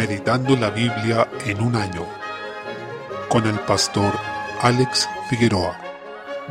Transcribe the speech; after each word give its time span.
Meditando 0.00 0.56
la 0.56 0.70
Biblia 0.70 1.28
en 1.44 1.60
un 1.60 1.76
año 1.76 2.06
con 3.28 3.46
el 3.46 3.58
pastor 3.60 4.14
Alex 4.62 5.06
Figueroa. 5.28 5.78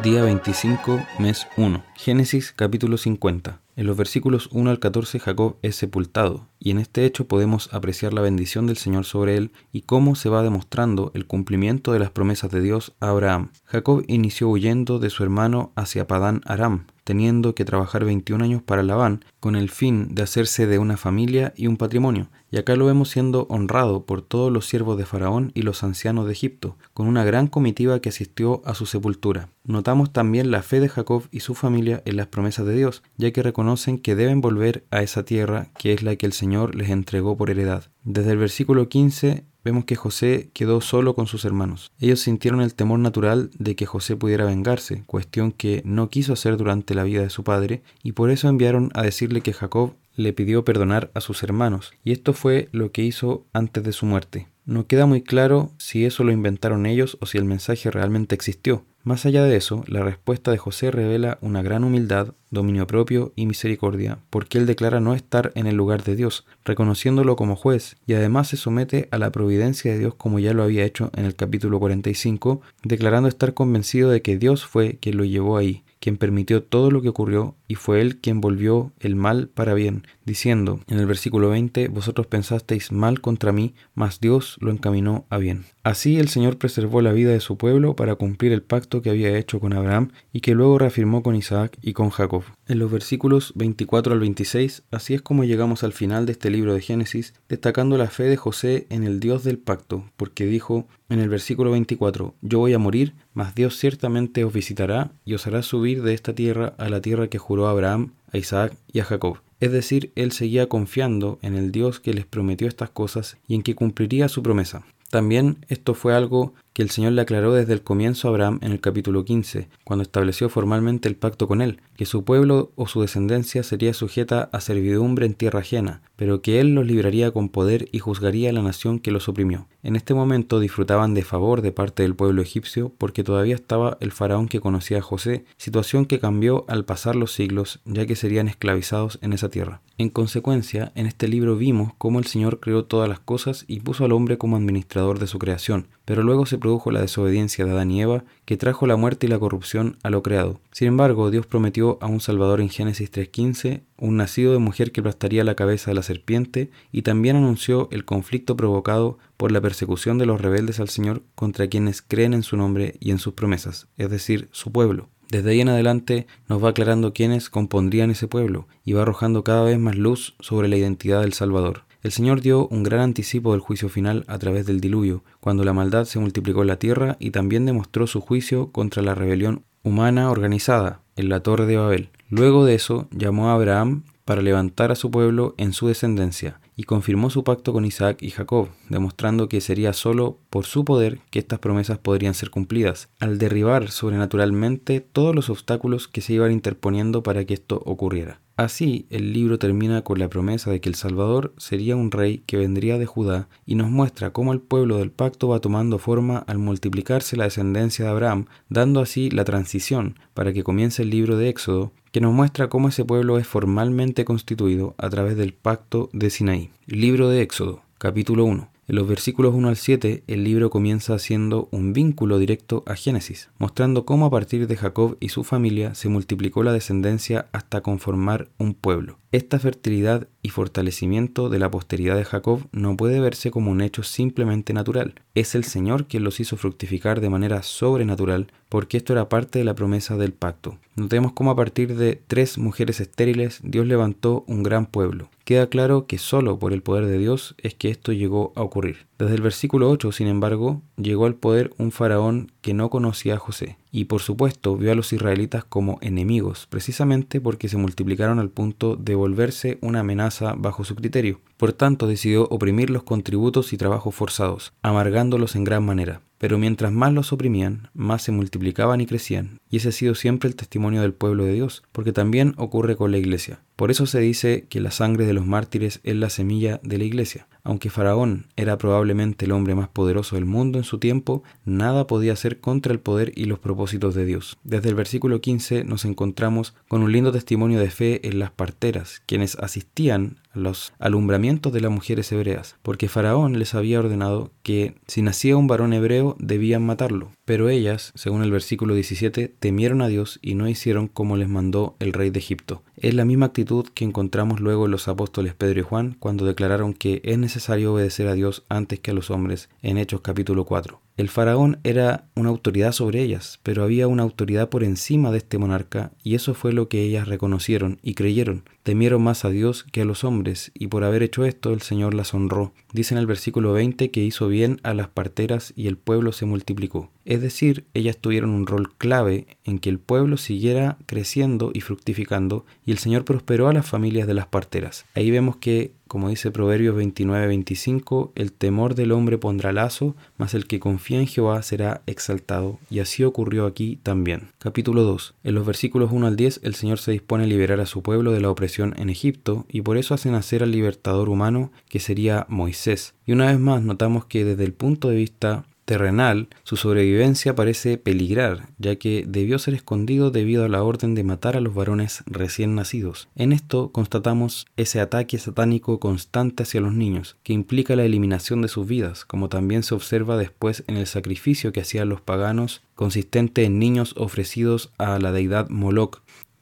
Día 0.04 0.22
25, 0.22 1.04
mes 1.18 1.48
1. 1.58 1.84
Génesis 1.96 2.54
capítulo 2.56 2.98
50. 2.98 3.60
En 3.76 3.88
los 3.88 3.98
versículos 3.98 4.50
1 4.52 4.70
al 4.70 4.78
14 4.78 5.18
Jacob 5.18 5.58
es 5.64 5.76
sepultado, 5.76 6.48
y 6.70 6.72
en 6.72 6.78
este 6.78 7.04
hecho 7.04 7.28
podemos 7.28 7.74
apreciar 7.74 8.14
la 8.14 8.22
bendición 8.22 8.68
del 8.68 8.78
Señor 8.78 9.04
sobre 9.04 9.38
él 9.38 9.52
y 9.72 9.82
cómo 9.82 10.14
se 10.14 10.30
va 10.30 10.44
demostrando 10.44 11.10
el 11.16 11.26
cumplimiento 11.26 11.94
de 11.94 11.98
las 11.98 12.12
promesas 12.12 12.52
de 12.52 12.62
Dios 12.62 12.94
a 13.00 13.10
Abraham. 13.10 13.50
Jacob 13.66 14.04
inició 14.08 14.50
huyendo 14.50 15.00
de 15.00 15.10
su 15.10 15.24
hermano 15.24 15.72
hacia 15.76 16.06
Padán 16.06 16.42
Aram, 16.46 16.86
teniendo 17.10 17.56
que 17.56 17.66
trabajar 17.66 18.06
21 18.06 18.44
años 18.44 18.62
para 18.62 18.84
Labán, 18.84 19.26
con 19.40 19.56
el 19.56 19.72
fin 19.72 20.14
de 20.14 20.22
hacerse 20.22 20.68
de 20.68 20.78
una 20.78 20.96
familia 20.96 21.54
y 21.56 21.66
un 21.66 21.76
patrimonio. 21.76 22.30
Y 22.52 22.58
acá 22.58 22.76
lo 22.76 22.86
vemos 22.86 23.10
siendo 23.10 23.48
honrado 23.50 24.06
por 24.06 24.22
todos 24.22 24.52
los 24.52 24.68
siervos 24.68 24.96
de 24.96 25.08
Faraón 25.08 25.52
y 25.56 25.64
los 25.64 25.84
ancianos 25.84 26.28
de 26.28 26.34
Egipto, 26.34 26.78
con 26.94 27.08
una 27.08 27.24
gran 27.24 27.48
comitiva 27.48 28.00
que 28.00 28.10
asistió 28.10 28.62
a 28.64 28.76
su 28.76 28.86
sepultura. 28.86 29.50
Notamos 29.64 30.14
también 30.14 30.52
la 30.52 30.62
fe 30.62 30.80
de 30.80 30.90
Jacob 30.90 31.24
y 31.32 31.40
su 31.40 31.56
familia 31.56 32.04
en 32.06 32.16
las 32.16 32.28
promesas 32.28 32.68
de 32.68 32.76
Dios, 32.76 33.02
ya 33.18 33.32
que 33.32 33.42
reconocen 33.42 33.98
que 33.98 34.16
deben 34.16 34.40
volver 34.40 34.86
a 34.92 35.02
esa 35.02 35.26
tierra 35.26 35.70
que 35.80 35.94
es 35.94 36.04
la 36.04 36.16
que 36.16 36.28
el 36.28 36.34
Señor 36.34 36.59
les 36.68 36.90
entregó 36.90 37.38
por 37.38 37.50
heredad. 37.50 37.86
Desde 38.04 38.32
el 38.32 38.38
versículo 38.38 38.90
15 38.90 39.46
vemos 39.64 39.86
que 39.86 39.96
José 39.96 40.50
quedó 40.54 40.82
solo 40.82 41.16
con 41.16 41.28
sus 41.28 41.46
hermanos. 41.46 41.92
Ellos 42.00 42.22
sintieron 42.22 42.62
el 42.62 42.74
temor 42.74 43.00
natural 43.00 43.52
de 43.58 43.76
que 43.76 43.86
José 43.86 44.16
pudiera 44.16 44.46
vengarse, 44.46 45.04
cuestión 45.06 45.52
que 45.52 45.82
no 45.86 46.10
quiso 46.10 46.34
hacer 46.34 46.58
durante 46.58 46.96
la 46.96 47.04
vida 47.04 47.22
de 47.22 47.30
su 47.30 47.44
padre, 47.44 47.84
y 48.04 48.14
por 48.14 48.30
eso 48.30 48.48
enviaron 48.48 48.90
a 48.94 49.04
decirle 49.04 49.42
que 49.42 49.54
Jacob 49.54 49.94
le 50.16 50.34
pidió 50.34 50.66
perdonar 50.66 51.12
a 51.14 51.22
sus 51.22 51.44
hermanos, 51.44 51.94
y 52.04 52.12
esto 52.12 52.34
fue 52.34 52.70
lo 52.72 52.92
que 52.92 53.04
hizo 53.04 53.46
antes 53.54 53.84
de 53.84 53.94
su 53.94 54.06
muerte. 54.06 54.48
No 54.66 54.86
queda 54.86 55.06
muy 55.06 55.22
claro 55.22 55.72
si 55.78 56.06
eso 56.06 56.24
lo 56.24 56.32
inventaron 56.32 56.86
ellos 56.86 57.18
o 57.22 57.26
si 57.26 57.38
el 57.38 57.46
mensaje 57.46 57.90
realmente 57.90 58.36
existió, 58.36 58.86
más 59.04 59.26
allá 59.26 59.44
de 59.44 59.56
eso, 59.56 59.84
la 59.88 60.04
respuesta 60.04 60.52
de 60.52 60.58
José 60.58 60.92
revela 60.92 61.38
una 61.42 61.62
gran 61.62 61.84
humildad, 61.84 62.34
dominio 62.52 62.86
propio 62.86 63.32
y 63.36 63.46
misericordia, 63.46 64.20
porque 64.30 64.58
él 64.58 64.66
declara 64.66 65.00
no 65.00 65.14
estar 65.14 65.52
en 65.56 65.68
el 65.68 65.76
lugar 65.76 66.04
de 66.04 66.16
Dios, 66.16 66.46
reconociéndolo 66.66 67.36
como 67.36 67.56
juez, 67.56 67.96
y 68.06 68.14
además 68.14 68.50
se 68.50 68.58
somete 68.58 69.08
a 69.12 69.18
la 69.18 69.32
providencia 69.32 69.92
de 69.92 70.00
Dios 70.00 70.16
como 70.16 70.40
ya 70.40 70.54
lo 70.54 70.64
había 70.64 70.86
hecho 70.86 71.12
en 71.16 71.26
el 71.26 71.36
capítulo 71.36 71.80
45, 71.80 72.62
declarando 72.84 73.30
estar 73.30 73.54
convencido 73.54 74.10
de 74.10 74.22
que 74.22 74.38
Dios 74.38 74.66
fue 74.66 74.98
quien 75.00 75.18
lo 75.18 75.24
llevó 75.24 75.58
ahí, 75.58 75.84
quien 76.00 76.18
permitió 76.18 76.64
todo 76.64 76.92
lo 76.92 77.02
que 77.02 77.10
ocurrió, 77.10 77.56
y 77.68 77.76
fue 77.76 78.02
él 78.02 78.18
quien 78.18 78.42
volvió 78.42 78.92
el 79.00 79.16
mal 79.16 79.48
para 79.48 79.74
bien, 79.74 80.08
diciendo 80.26 80.80
en 80.88 81.00
el 81.00 81.06
versículo 81.06 81.50
20, 81.50 81.88
Vosotros 81.90 82.28
pensasteis 82.28 82.92
mal 82.92 83.22
contra 83.22 83.52
mí, 83.52 83.74
mas 83.94 84.20
Dios 84.20 84.58
lo 84.60 84.72
encaminó 84.72 85.26
a 85.30 85.38
bien. 85.38 85.66
Así 85.90 86.20
el 86.20 86.28
Señor 86.28 86.60
preservó 86.60 87.02
la 87.02 87.14
vida 87.14 87.32
de 87.32 87.40
su 87.40 87.58
pueblo 87.58 87.96
para 87.96 88.14
cumplir 88.14 88.52
el 88.52 88.62
pacto 88.62 89.02
que 89.02 89.10
había 89.10 89.36
hecho 89.36 89.60
con 89.60 89.74
Abraham 89.74 90.12
y 90.32 90.42
que 90.42 90.54
luego 90.54 90.78
reafirmó 90.78 91.24
con 91.24 91.36
Isaac 91.36 91.80
y 91.82 91.94
con 91.94 92.12
Jacob. 92.12 92.44
En 92.68 92.78
los 92.78 92.92
versículos 92.92 93.54
24 93.56 94.14
al 94.14 94.20
26, 94.20 94.84
así 94.92 95.16
es 95.16 95.24
como 95.24 95.46
llegamos 95.46 95.84
al 95.84 95.94
final 95.94 96.28
de 96.28 96.34
este 96.34 96.52
libro 96.52 96.76
de 96.76 96.82
Génesis, 96.82 97.34
destacando 97.50 97.98
la 97.98 98.06
fe 98.06 98.26
de 98.26 98.38
José 98.38 98.86
en 98.92 99.04
el 99.04 99.20
Dios 99.20 99.44
del 99.44 99.58
pacto, 99.58 100.06
porque 100.16 100.46
dijo 100.46 100.86
en 101.10 101.22
el 101.22 101.30
versículo 101.30 101.72
24, 101.72 102.36
Yo 102.44 102.60
voy 102.60 102.74
a 102.74 102.78
morir, 102.78 103.16
mas 103.34 103.56
Dios 103.56 103.76
ciertamente 103.76 104.44
os 104.44 104.54
visitará 104.54 105.10
y 105.26 105.34
os 105.34 105.48
hará 105.48 105.64
subir 105.64 106.04
de 106.04 106.14
esta 106.14 106.36
tierra 106.36 106.76
a 106.78 106.88
la 106.90 107.02
tierra 107.02 107.30
que 107.30 107.40
juró 107.40 107.68
a 107.68 107.72
Abraham, 107.72 108.12
a 108.32 108.38
Isaac 108.38 108.78
y 108.94 109.00
a 109.00 109.06
Jacob. 109.06 109.40
Es 109.60 109.72
decir, 109.72 110.12
él 110.14 110.34
seguía 110.34 110.70
confiando 110.70 111.40
en 111.42 111.56
el 111.56 111.72
Dios 111.72 112.00
que 112.00 112.14
les 112.14 112.28
prometió 112.28 112.68
estas 112.68 112.92
cosas 112.92 113.38
y 113.48 113.56
en 113.56 113.64
que 113.64 113.74
cumpliría 113.74 114.30
su 114.30 114.44
promesa. 114.44 114.84
También 115.10 115.66
esto 115.70 115.94
fue 115.94 116.16
algo 116.16 116.54
que 116.74 116.82
el 116.82 116.90
Señor 116.90 117.14
le 117.14 117.22
aclaró 117.22 117.54
desde 117.54 117.74
el 117.74 117.82
comienzo 117.82 118.28
a 118.28 118.32
Abraham 118.32 118.60
en 118.62 118.72
el 118.72 118.80
capítulo 118.80 119.26
15, 119.26 119.70
cuando 119.84 120.04
estableció 120.04 120.50
formalmente 120.50 121.10
el 121.10 121.16
pacto 121.16 121.48
con 121.48 121.62
él, 121.62 121.82
que 121.96 122.06
su 122.06 122.24
pueblo 122.24 122.72
o 122.76 122.88
su 122.88 123.02
descendencia 123.02 123.64
sería 123.64 123.94
sujeta 123.94 124.50
a 124.52 124.62
servidumbre 124.62 125.26
en 125.26 125.34
tierra 125.34 125.60
ajena, 125.60 126.02
pero 126.16 126.42
que 126.42 126.60
él 126.60 126.76
los 126.76 126.86
libraría 126.86 127.32
con 127.32 127.50
poder 127.50 127.90
y 127.92 128.00
juzgaría 128.00 128.50
a 128.50 128.54
la 128.54 128.62
nación 128.62 129.00
que 129.00 129.12
los 129.12 129.30
oprimió. 129.30 129.68
En 129.84 129.96
este 129.96 130.14
momento 130.14 130.60
disfrutaban 130.60 131.14
de 131.14 131.24
favor 131.24 131.62
de 131.62 131.72
parte 131.72 132.04
del 132.04 132.16
pueblo 132.16 132.42
egipcio 132.42 132.94
porque 132.98 133.24
todavía 133.24 133.56
estaba 133.56 133.98
el 134.02 134.12
faraón 134.12 134.48
que 134.48 134.60
conocía 134.60 135.00
a 135.00 135.02
José, 135.02 135.46
situación 135.58 136.06
que 136.06 136.20
cambió 136.20 136.66
al 136.68 136.86
pasar 136.86 137.16
los 137.16 137.34
siglos, 137.34 137.80
ya 137.86 138.06
que 138.06 138.16
serían 138.16 138.48
esclavizados 138.48 139.20
en 139.22 139.34
esa 139.34 139.50
tierra. 139.50 139.82
En 139.98 140.10
consecuencia, 140.10 140.92
en 140.96 141.06
este 141.06 141.28
libro 141.28 141.58
vimos 141.58 141.94
cómo 141.98 142.20
el 142.20 142.26
Señor 142.26 142.60
creó 142.60 142.86
todas 142.86 143.10
las 143.10 143.20
cosas 143.20 143.66
y 143.68 143.82
puso 143.82 144.06
al 144.06 144.12
hombre 144.12 144.38
como 144.38 144.56
administrador 144.56 145.20
de 145.20 145.28
su 145.28 145.40
creación, 145.40 145.88
pero 146.10 146.24
luego 146.24 146.48
se 146.48 146.58
produjo 146.58 146.90
la 146.90 147.02
desobediencia 147.02 147.66
de 147.66 147.72
Adán 147.72 147.92
y 147.92 148.02
Eva, 148.02 148.24
que 148.46 148.58
trajo 148.58 148.88
la 148.88 148.96
muerte 148.96 149.28
y 149.28 149.30
la 149.30 149.38
corrupción 149.38 150.00
a 150.02 150.10
lo 150.10 150.24
creado. 150.24 150.60
Sin 150.72 150.88
embargo, 150.88 151.30
Dios 151.30 151.46
prometió 151.46 152.00
a 152.02 152.08
un 152.08 152.20
Salvador 152.20 152.62
en 152.62 152.70
Génesis 152.70 153.12
3.15, 153.12 153.84
un 153.96 154.18
nacido 154.18 154.52
de 154.52 154.58
mujer 154.58 154.92
que 154.92 155.02
aplastaría 155.02 155.44
la 155.44 155.54
cabeza 155.54 155.92
de 155.92 155.94
la 155.94 156.02
serpiente, 156.02 156.72
y 156.92 157.04
también 157.04 157.36
anunció 157.36 157.90
el 157.92 158.06
conflicto 158.06 158.58
provocado 158.58 159.20
por 159.38 159.52
la 159.52 159.62
persecución 159.62 160.18
de 160.18 160.26
los 160.26 160.42
rebeldes 160.42 160.80
al 160.80 160.90
Señor 160.90 161.22
contra 161.36 161.68
quienes 161.68 162.02
creen 162.02 162.34
en 162.34 162.42
su 162.42 162.58
nombre 162.58 162.96
y 163.00 163.12
en 163.12 163.20
sus 163.20 163.36
promesas, 163.36 163.88
es 163.98 164.10
decir, 164.10 164.50
su 164.52 164.72
pueblo. 164.72 165.10
Desde 165.30 165.52
ahí 165.52 165.62
en 165.62 165.70
adelante 165.70 166.26
nos 166.48 166.64
va 166.64 166.70
aclarando 166.70 167.14
quiénes 167.14 167.52
compondrían 167.52 168.10
ese 168.10 168.28
pueblo 168.28 168.68
y 168.84 168.94
va 168.94 169.04
arrojando 169.04 169.44
cada 169.44 169.64
vez 169.64 169.78
más 169.78 169.96
luz 169.96 170.34
sobre 170.40 170.70
la 170.70 170.78
identidad 170.78 171.22
del 171.22 171.34
Salvador. 171.34 171.84
El 172.02 172.14
Señor 172.14 172.40
dio 172.40 172.68
un 172.68 172.84
gran 172.84 173.02
anticipo 173.02 173.52
del 173.52 173.60
juicio 173.60 173.90
final 173.90 174.24
a 174.28 174.38
través 174.40 174.66
del 174.66 174.80
diluvio, 174.80 175.24
cuando 175.42 175.66
la 175.66 175.74
maldad 175.74 176.06
se 176.06 176.20
multiplicó 176.20 176.62
en 176.62 176.68
la 176.68 176.80
tierra 176.80 177.18
y 177.20 177.32
también 177.32 177.66
demostró 177.66 178.08
su 178.08 178.22
juicio 178.22 178.72
contra 178.72 179.04
la 179.04 179.16
rebelión 179.16 179.64
humana 179.84 180.32
organizada 180.32 181.02
en 181.18 181.28
la 181.28 181.42
torre 181.42 181.66
de 181.66 181.76
Babel. 181.76 182.10
Luego 182.30 182.64
de 182.64 182.76
eso 182.76 183.10
llamó 183.12 183.50
a 183.50 183.56
Abraham 183.56 184.04
para 184.24 184.42
levantar 184.42 184.92
a 184.92 184.96
su 184.96 185.12
pueblo 185.12 185.56
en 185.58 185.74
su 185.74 185.88
descendencia, 185.88 186.62
y 186.80 186.84
confirmó 186.84 187.30
su 187.30 187.44
pacto 187.44 187.74
con 187.74 187.84
Isaac 187.84 188.22
y 188.22 188.30
Jacob, 188.30 188.70
demostrando 188.88 189.50
que 189.50 189.60
sería 189.60 189.92
solo 189.92 190.38
por 190.50 190.66
su 190.66 190.86
poder 190.86 191.20
que 191.30 191.40
estas 191.40 191.60
promesas 191.60 191.98
podrían 191.98 192.34
ser 192.34 192.52
cumplidas, 192.52 193.10
al 193.20 193.38
derribar 193.38 193.92
sobrenaturalmente 193.92 195.02
todos 195.02 195.36
los 195.36 195.50
obstáculos 195.50 196.08
que 196.08 196.22
se 196.22 196.32
iban 196.32 196.54
interponiendo 196.54 197.22
para 197.22 197.44
que 197.44 197.56
esto 197.56 197.82
ocurriera. 197.86 198.40
Así, 198.60 199.06
el 199.10 199.32
libro 199.32 199.58
termina 199.58 200.02
con 200.02 200.20
la 200.20 200.28
promesa 200.28 200.70
de 200.70 200.82
que 200.82 200.90
el 200.90 200.96
Salvador 200.96 201.54
sería 201.56 201.96
un 201.96 202.12
rey 202.12 202.44
que 202.46 202.58
vendría 202.58 202.98
de 202.98 203.06
Judá 203.06 203.48
y 203.66 203.76
nos 203.76 203.90
muestra 203.90 204.32
cómo 204.32 204.52
el 204.52 204.60
pueblo 204.60 204.98
del 204.98 205.12
pacto 205.12 205.48
va 205.48 205.62
tomando 205.62 205.98
forma 205.98 206.40
al 206.40 206.58
multiplicarse 206.58 207.38
la 207.38 207.46
descendencia 207.46 208.04
de 208.04 208.12
Abraham, 208.12 208.48
dando 208.68 209.00
así 209.00 209.30
la 209.30 209.46
transición 209.46 210.20
para 210.34 210.52
que 210.52 210.66
comience 210.66 211.04
el 211.04 211.10
libro 211.10 211.38
de 211.38 211.48
Éxodo, 211.48 211.94
que 212.12 212.20
nos 212.20 212.34
muestra 212.34 212.68
cómo 212.68 212.90
ese 212.90 213.06
pueblo 213.06 213.40
es 213.40 213.48
formalmente 213.48 214.26
constituido 214.26 214.94
a 214.98 215.10
través 215.10 215.38
del 215.38 215.54
pacto 215.54 216.10
de 216.12 216.30
Sinaí. 216.30 216.70
Libro 216.86 217.30
de 217.30 217.42
Éxodo, 217.42 217.84
capítulo 217.98 218.44
1. 218.44 218.70
En 218.90 218.96
los 218.96 219.08
versículos 219.08 219.54
1 219.54 219.70
al 219.70 219.76
7, 219.76 220.24
el 220.26 220.44
libro 220.44 220.72
comienza 220.72 221.14
haciendo 221.14 221.70
un 221.72 221.94
vínculo 221.94 222.40
directo 222.40 222.84
a 222.88 222.96
Génesis, 222.96 223.52
mostrando 223.60 224.04
cómo 224.04 224.26
a 224.26 224.32
partir 224.32 224.66
de 224.66 224.76
Jacob 224.76 225.16
y 225.20 225.30
su 225.30 225.44
familia 225.44 225.94
se 225.94 226.10
multiplicó 226.10 226.64
la 226.64 226.74
descendencia 226.74 227.50
hasta 227.52 227.82
conformar 227.82 228.50
un 228.58 228.74
pueblo. 228.74 229.20
Esta 229.32 229.60
fertilidad 229.60 230.28
y 230.42 230.50
fortalecimiento 230.50 231.50
de 231.50 231.60
la 231.60 231.70
posteridad 231.70 232.16
de 232.16 232.26
Jacob 232.26 232.68
no 232.72 232.98
puede 232.98 233.20
verse 233.20 233.52
como 233.52 233.70
un 233.70 233.82
hecho 233.82 234.02
simplemente 234.02 234.74
natural. 234.74 235.22
Es 235.36 235.54
el 235.54 235.66
Señor 235.66 236.08
quien 236.08 236.24
los 236.24 236.40
hizo 236.40 236.58
fructificar 236.58 237.22
de 237.22 237.30
manera 237.30 237.62
sobrenatural, 237.62 238.52
porque 238.70 238.98
esto 238.98 239.14
era 239.14 239.30
parte 239.30 239.60
de 239.60 239.66
la 239.66 239.74
promesa 239.74 240.16
del 240.16 240.32
pacto. 240.32 240.78
Notemos 240.96 241.34
cómo 241.34 241.52
a 241.52 241.56
partir 241.56 241.96
de 241.96 242.22
tres 242.28 242.58
mujeres 242.58 243.00
estériles 243.00 243.60
Dios 243.64 243.88
levantó 243.88 244.44
un 244.48 244.64
gran 244.64 244.86
pueblo. 244.86 245.30
Queda 245.44 245.68
claro 245.68 246.06
que 246.06 246.20
solo 246.20 246.60
por 246.60 246.72
el 246.72 246.84
poder 246.84 247.08
de 247.08 247.18
Dios 247.18 247.56
es 247.58 247.74
que 247.74 247.90
esto 247.90 248.14
llegó 248.14 248.54
a 248.56 248.62
ocurrir. 248.62 249.08
Desde 249.18 249.36
el 249.36 249.42
versículo 249.42 249.90
8, 249.90 250.12
sin 250.12 250.28
embargo, 250.28 250.84
llegó 250.96 251.26
al 251.26 251.36
poder 251.36 251.74
un 251.78 251.92
faraón 251.92 252.52
que 252.62 252.76
no 252.76 252.90
conocía 252.92 253.34
a 253.34 253.40
José 253.40 253.79
y 253.92 254.06
por 254.06 254.22
supuesto 254.22 254.78
vio 254.78 254.92
a 254.92 254.96
los 254.96 255.14
israelitas 255.14 255.64
como 255.64 255.98
enemigos, 256.02 256.68
precisamente 256.70 257.42
porque 257.42 257.70
se 257.70 257.78
multiplicaron 257.78 258.40
al 258.40 258.50
punto 258.50 258.96
de 258.96 259.16
volverse 259.16 259.78
una 259.82 260.02
amenaza 260.02 260.54
bajo 260.58 260.84
su 260.84 260.96
criterio. 260.96 261.40
Por 261.58 261.74
tanto, 261.74 262.08
decidió 262.08 262.48
oprimir 262.50 262.90
los 262.90 263.04
contributos 263.04 263.74
y 263.74 263.78
trabajos 263.78 264.16
forzados, 264.16 264.74
amargándolos 264.82 265.56
en 265.56 265.64
gran 265.64 265.84
manera. 265.84 266.22
Pero 266.38 266.58
mientras 266.58 266.94
más 266.94 267.12
los 267.12 267.34
oprimían, 267.34 267.90
más 267.94 268.22
se 268.24 268.32
multiplicaban 268.32 269.02
y 269.02 269.06
crecían. 269.06 269.60
Y 269.70 269.78
ese 269.78 269.90
ha 269.90 269.92
sido 269.92 270.16
siempre 270.16 270.48
el 270.48 270.56
testimonio 270.56 271.02
del 271.02 271.14
pueblo 271.14 271.44
de 271.44 271.54
Dios, 271.54 271.84
porque 271.92 272.14
también 272.14 272.54
ocurre 272.56 272.96
con 272.96 273.12
la 273.12 273.18
iglesia. 273.18 273.60
Por 273.76 273.92
eso 273.92 274.06
se 274.06 274.22
dice 274.22 274.66
que 274.70 274.80
la 274.80 274.92
sangre 274.92 275.26
de 275.26 275.34
los 275.34 275.46
mártires 275.46 276.00
es 276.04 276.16
la 276.16 276.30
semilla 276.30 276.80
de 276.82 276.98
la 276.98 277.04
iglesia. 277.04 277.48
Aunque 277.70 277.92
Faraón 277.92 278.48
era 278.56 278.80
probablemente 278.80 279.46
el 279.46 279.52
hombre 279.52 279.76
más 279.76 279.90
poderoso 279.90 280.36
del 280.36 280.46
mundo 280.46 280.80
en 280.80 280.84
su 280.84 280.98
tiempo, 280.98 281.44
nada 281.66 282.08
podía 282.08 282.34
hacer 282.34 282.60
contra 282.60 282.92
el 282.92 283.00
poder 283.00 283.32
y 283.36 283.46
los 283.46 283.60
propósitos 283.60 284.16
de 284.16 284.26
Dios. 284.26 284.58
Desde 284.64 284.90
el 284.90 284.96
versículo 284.96 285.40
15 285.40 285.84
nos 285.84 286.04
encontramos 286.04 286.74
con 286.88 287.04
un 287.04 287.12
lindo 287.12 287.32
testimonio 287.32 287.80
de 287.80 287.92
fe 287.92 288.28
en 288.28 288.40
las 288.40 288.50
parteras, 288.50 289.22
quienes 289.28 289.56
asistían 289.58 290.38
a 290.52 290.58
los 290.58 290.94
alumbramientos 290.98 291.72
de 291.72 291.82
las 291.82 291.92
mujeres 291.92 292.32
hebreas, 292.32 292.76
porque 292.82 293.08
Faraón 293.08 293.60
les 293.60 293.76
había 293.76 294.00
ordenado 294.00 294.50
que 294.64 294.96
si 295.06 295.22
nacía 295.22 295.56
un 295.56 295.68
varón 295.68 295.94
hebreo 295.94 296.36
debían 296.40 296.84
matarlo. 296.84 297.34
Pero 297.46 297.70
ellas, 297.70 298.12
según 298.16 298.42
el 298.42 298.50
versículo 298.50 298.96
17, 298.96 299.54
temieron 299.60 300.02
a 300.02 300.08
Dios 300.08 300.40
y 300.42 300.56
no 300.56 300.68
hicieron 300.68 301.08
como 301.08 301.38
les 301.38 301.50
mandó 301.50 301.96
el 302.00 302.14
rey 302.14 302.32
de 302.32 302.40
Egipto. 302.40 302.82
Es 302.98 303.14
la 303.14 303.26
misma 303.26 303.46
actitud 303.46 303.86
que 303.94 304.04
encontramos 304.04 304.60
luego 304.60 304.86
en 304.86 304.92
los 304.92 305.08
apóstoles 305.08 305.54
Pedro 305.54 305.80
y 305.80 305.84
Juan 305.84 306.18
cuando 306.20 306.46
declararon 306.46 306.94
que 306.94 307.22
es 307.24 307.38
necesario 307.38 307.59
obedecer 307.68 308.28
a 308.28 308.34
Dios 308.34 308.64
antes 308.70 309.00
que 309.00 309.12
a 309.12 309.14
los 309.14 309.30
hombres 309.32 309.70
en 309.82 309.98
Hechos 309.98 310.22
capítulo 310.22 310.66
4. 310.66 311.02
El 311.18 311.28
faraón 311.28 311.80
era 311.84 312.30
una 312.34 312.48
autoridad 312.48 312.94
sobre 312.94 313.22
ellas, 313.22 313.60
pero 313.62 313.84
había 313.84 314.08
una 314.08 314.24
autoridad 314.24 314.70
por 314.70 314.86
encima 314.86 315.32
de 315.32 315.40
este 315.40 315.58
monarca, 315.58 316.14
y 316.24 316.36
eso 316.36 316.54
fue 316.54 316.72
lo 316.72 316.88
que 316.88 317.04
ellas 317.04 317.28
reconocieron 317.28 318.00
y 318.02 318.14
creyeron. 318.14 318.64
Temieron 318.84 319.22
más 319.22 319.44
a 319.44 319.50
Dios 319.50 319.84
que 319.92 320.04
a 320.04 320.06
los 320.06 320.24
hombres, 320.24 320.72
y 320.74 320.88
por 320.88 321.04
haber 321.04 321.22
hecho 321.22 321.44
esto 321.44 321.74
el 321.74 321.82
Señor 321.82 322.14
las 322.14 322.34
honró. 322.34 322.74
Dice 322.94 323.16
en 323.16 323.20
el 323.20 323.28
versículo 323.28 323.74
20 323.74 324.12
que 324.12 324.24
hizo 324.24 324.48
bien 324.48 324.80
a 324.84 324.94
las 324.94 325.10
parteras 325.10 325.74
y 325.76 325.88
el 325.88 325.98
pueblo 325.98 326.32
se 326.32 326.46
multiplicó. 326.46 327.12
Es 327.30 327.42
decir, 327.42 327.86
ellas 327.94 328.18
tuvieron 328.18 328.50
un 328.50 328.66
rol 328.66 328.92
clave 328.98 329.46
en 329.64 329.78
que 329.78 329.92
el 329.92 330.00
pueblo 330.00 330.36
siguiera 330.36 330.98
creciendo 331.06 331.70
y 331.72 331.82
fructificando, 331.82 332.66
y 332.88 332.92
el 332.92 332.98
Señor 332.98 333.24
prosperó 333.24 333.68
a 333.68 333.74
las 333.74 333.86
familias 333.86 334.26
de 334.26 334.34
las 334.34 334.48
parteras. 334.48 335.06
Ahí 335.14 335.30
vemos 335.30 335.58
que 335.58 335.94
como 336.10 336.30
dice 336.30 336.50
Proverbios 336.50 336.96
29-25, 336.96 338.32
el 338.34 338.52
temor 338.52 338.96
del 338.96 339.12
hombre 339.12 339.38
pondrá 339.38 339.72
lazo, 339.72 340.16
mas 340.40 340.56
el 340.56 340.66
que 340.66 340.80
confía 340.80 341.20
en 341.20 341.28
Jehová 341.28 341.62
será 341.62 342.02
exaltado. 342.08 342.80
Y 342.90 342.98
así 342.98 343.24
ocurrió 343.24 343.68
aquí 343.68 344.00
también. 344.02 344.50
Capítulo 344.58 345.04
2. 345.04 345.36
En 345.44 345.54
los 345.54 345.68
versículos 345.68 346.10
1 346.12 346.26
al 346.26 346.36
10, 346.36 346.62
el 346.64 346.74
Señor 346.74 346.98
se 346.98 347.12
dispone 347.12 347.44
a 347.44 347.48
liberar 347.48 347.80
a 347.80 347.86
su 347.86 348.02
pueblo 348.02 348.32
de 348.32 348.42
la 348.42 348.50
opresión 348.50 348.96
en 348.98 349.12
Egipto, 349.12 349.68
y 349.70 349.82
por 349.82 349.98
eso 349.98 350.16
hace 350.16 350.32
nacer 350.32 350.64
al 350.64 350.72
libertador 350.72 351.30
humano, 351.30 351.72
que 351.90 352.00
sería 352.00 352.48
Moisés. 352.50 353.14
Y 353.28 353.34
una 353.34 353.46
vez 353.46 353.60
más 353.60 353.84
notamos 353.84 354.26
que 354.26 354.44
desde 354.44 354.64
el 354.64 354.74
punto 354.74 355.10
de 355.10 355.16
vista 355.16 355.66
terrenal, 355.90 356.50
su 356.62 356.78
sobrevivencia 356.78 357.56
parece 357.56 357.98
peligrar, 357.98 358.70
ya 358.78 358.98
que 358.98 359.26
debió 359.28 359.58
ser 359.58 359.74
escondido 359.74 360.30
debido 360.30 360.64
a 360.64 360.70
la 360.70 360.84
orden 360.84 361.16
de 361.16 361.24
matar 361.24 361.58
a 361.58 361.62
los 361.62 361.74
varones 361.74 362.24
recién 362.28 362.76
nacidos. 362.76 363.28
En 363.36 363.52
esto 363.52 363.92
constatamos 363.92 364.68
ese 364.78 365.00
ataque 365.00 365.40
satánico 365.40 366.00
constante 366.00 366.62
hacia 366.62 366.80
los 366.80 366.94
niños, 366.94 367.38
que 367.42 367.54
implica 367.54 367.96
la 367.96 368.06
eliminación 368.06 368.62
de 368.62 368.68
sus 368.68 368.86
vidas, 368.86 369.26
como 369.26 369.50
también 369.50 369.82
se 369.82 369.96
observa 369.96 370.38
después 370.38 370.84
en 370.86 370.96
el 370.96 371.08
sacrificio 371.08 371.72
que 371.72 371.82
hacían 371.82 372.08
los 372.08 372.22
paganos, 372.22 372.84
consistente 372.94 373.64
en 373.64 373.80
niños 373.80 374.14
ofrecidos 374.16 374.92
a 375.00 375.18
la 375.18 375.32
deidad 375.32 375.70
Moloch, 375.70 376.22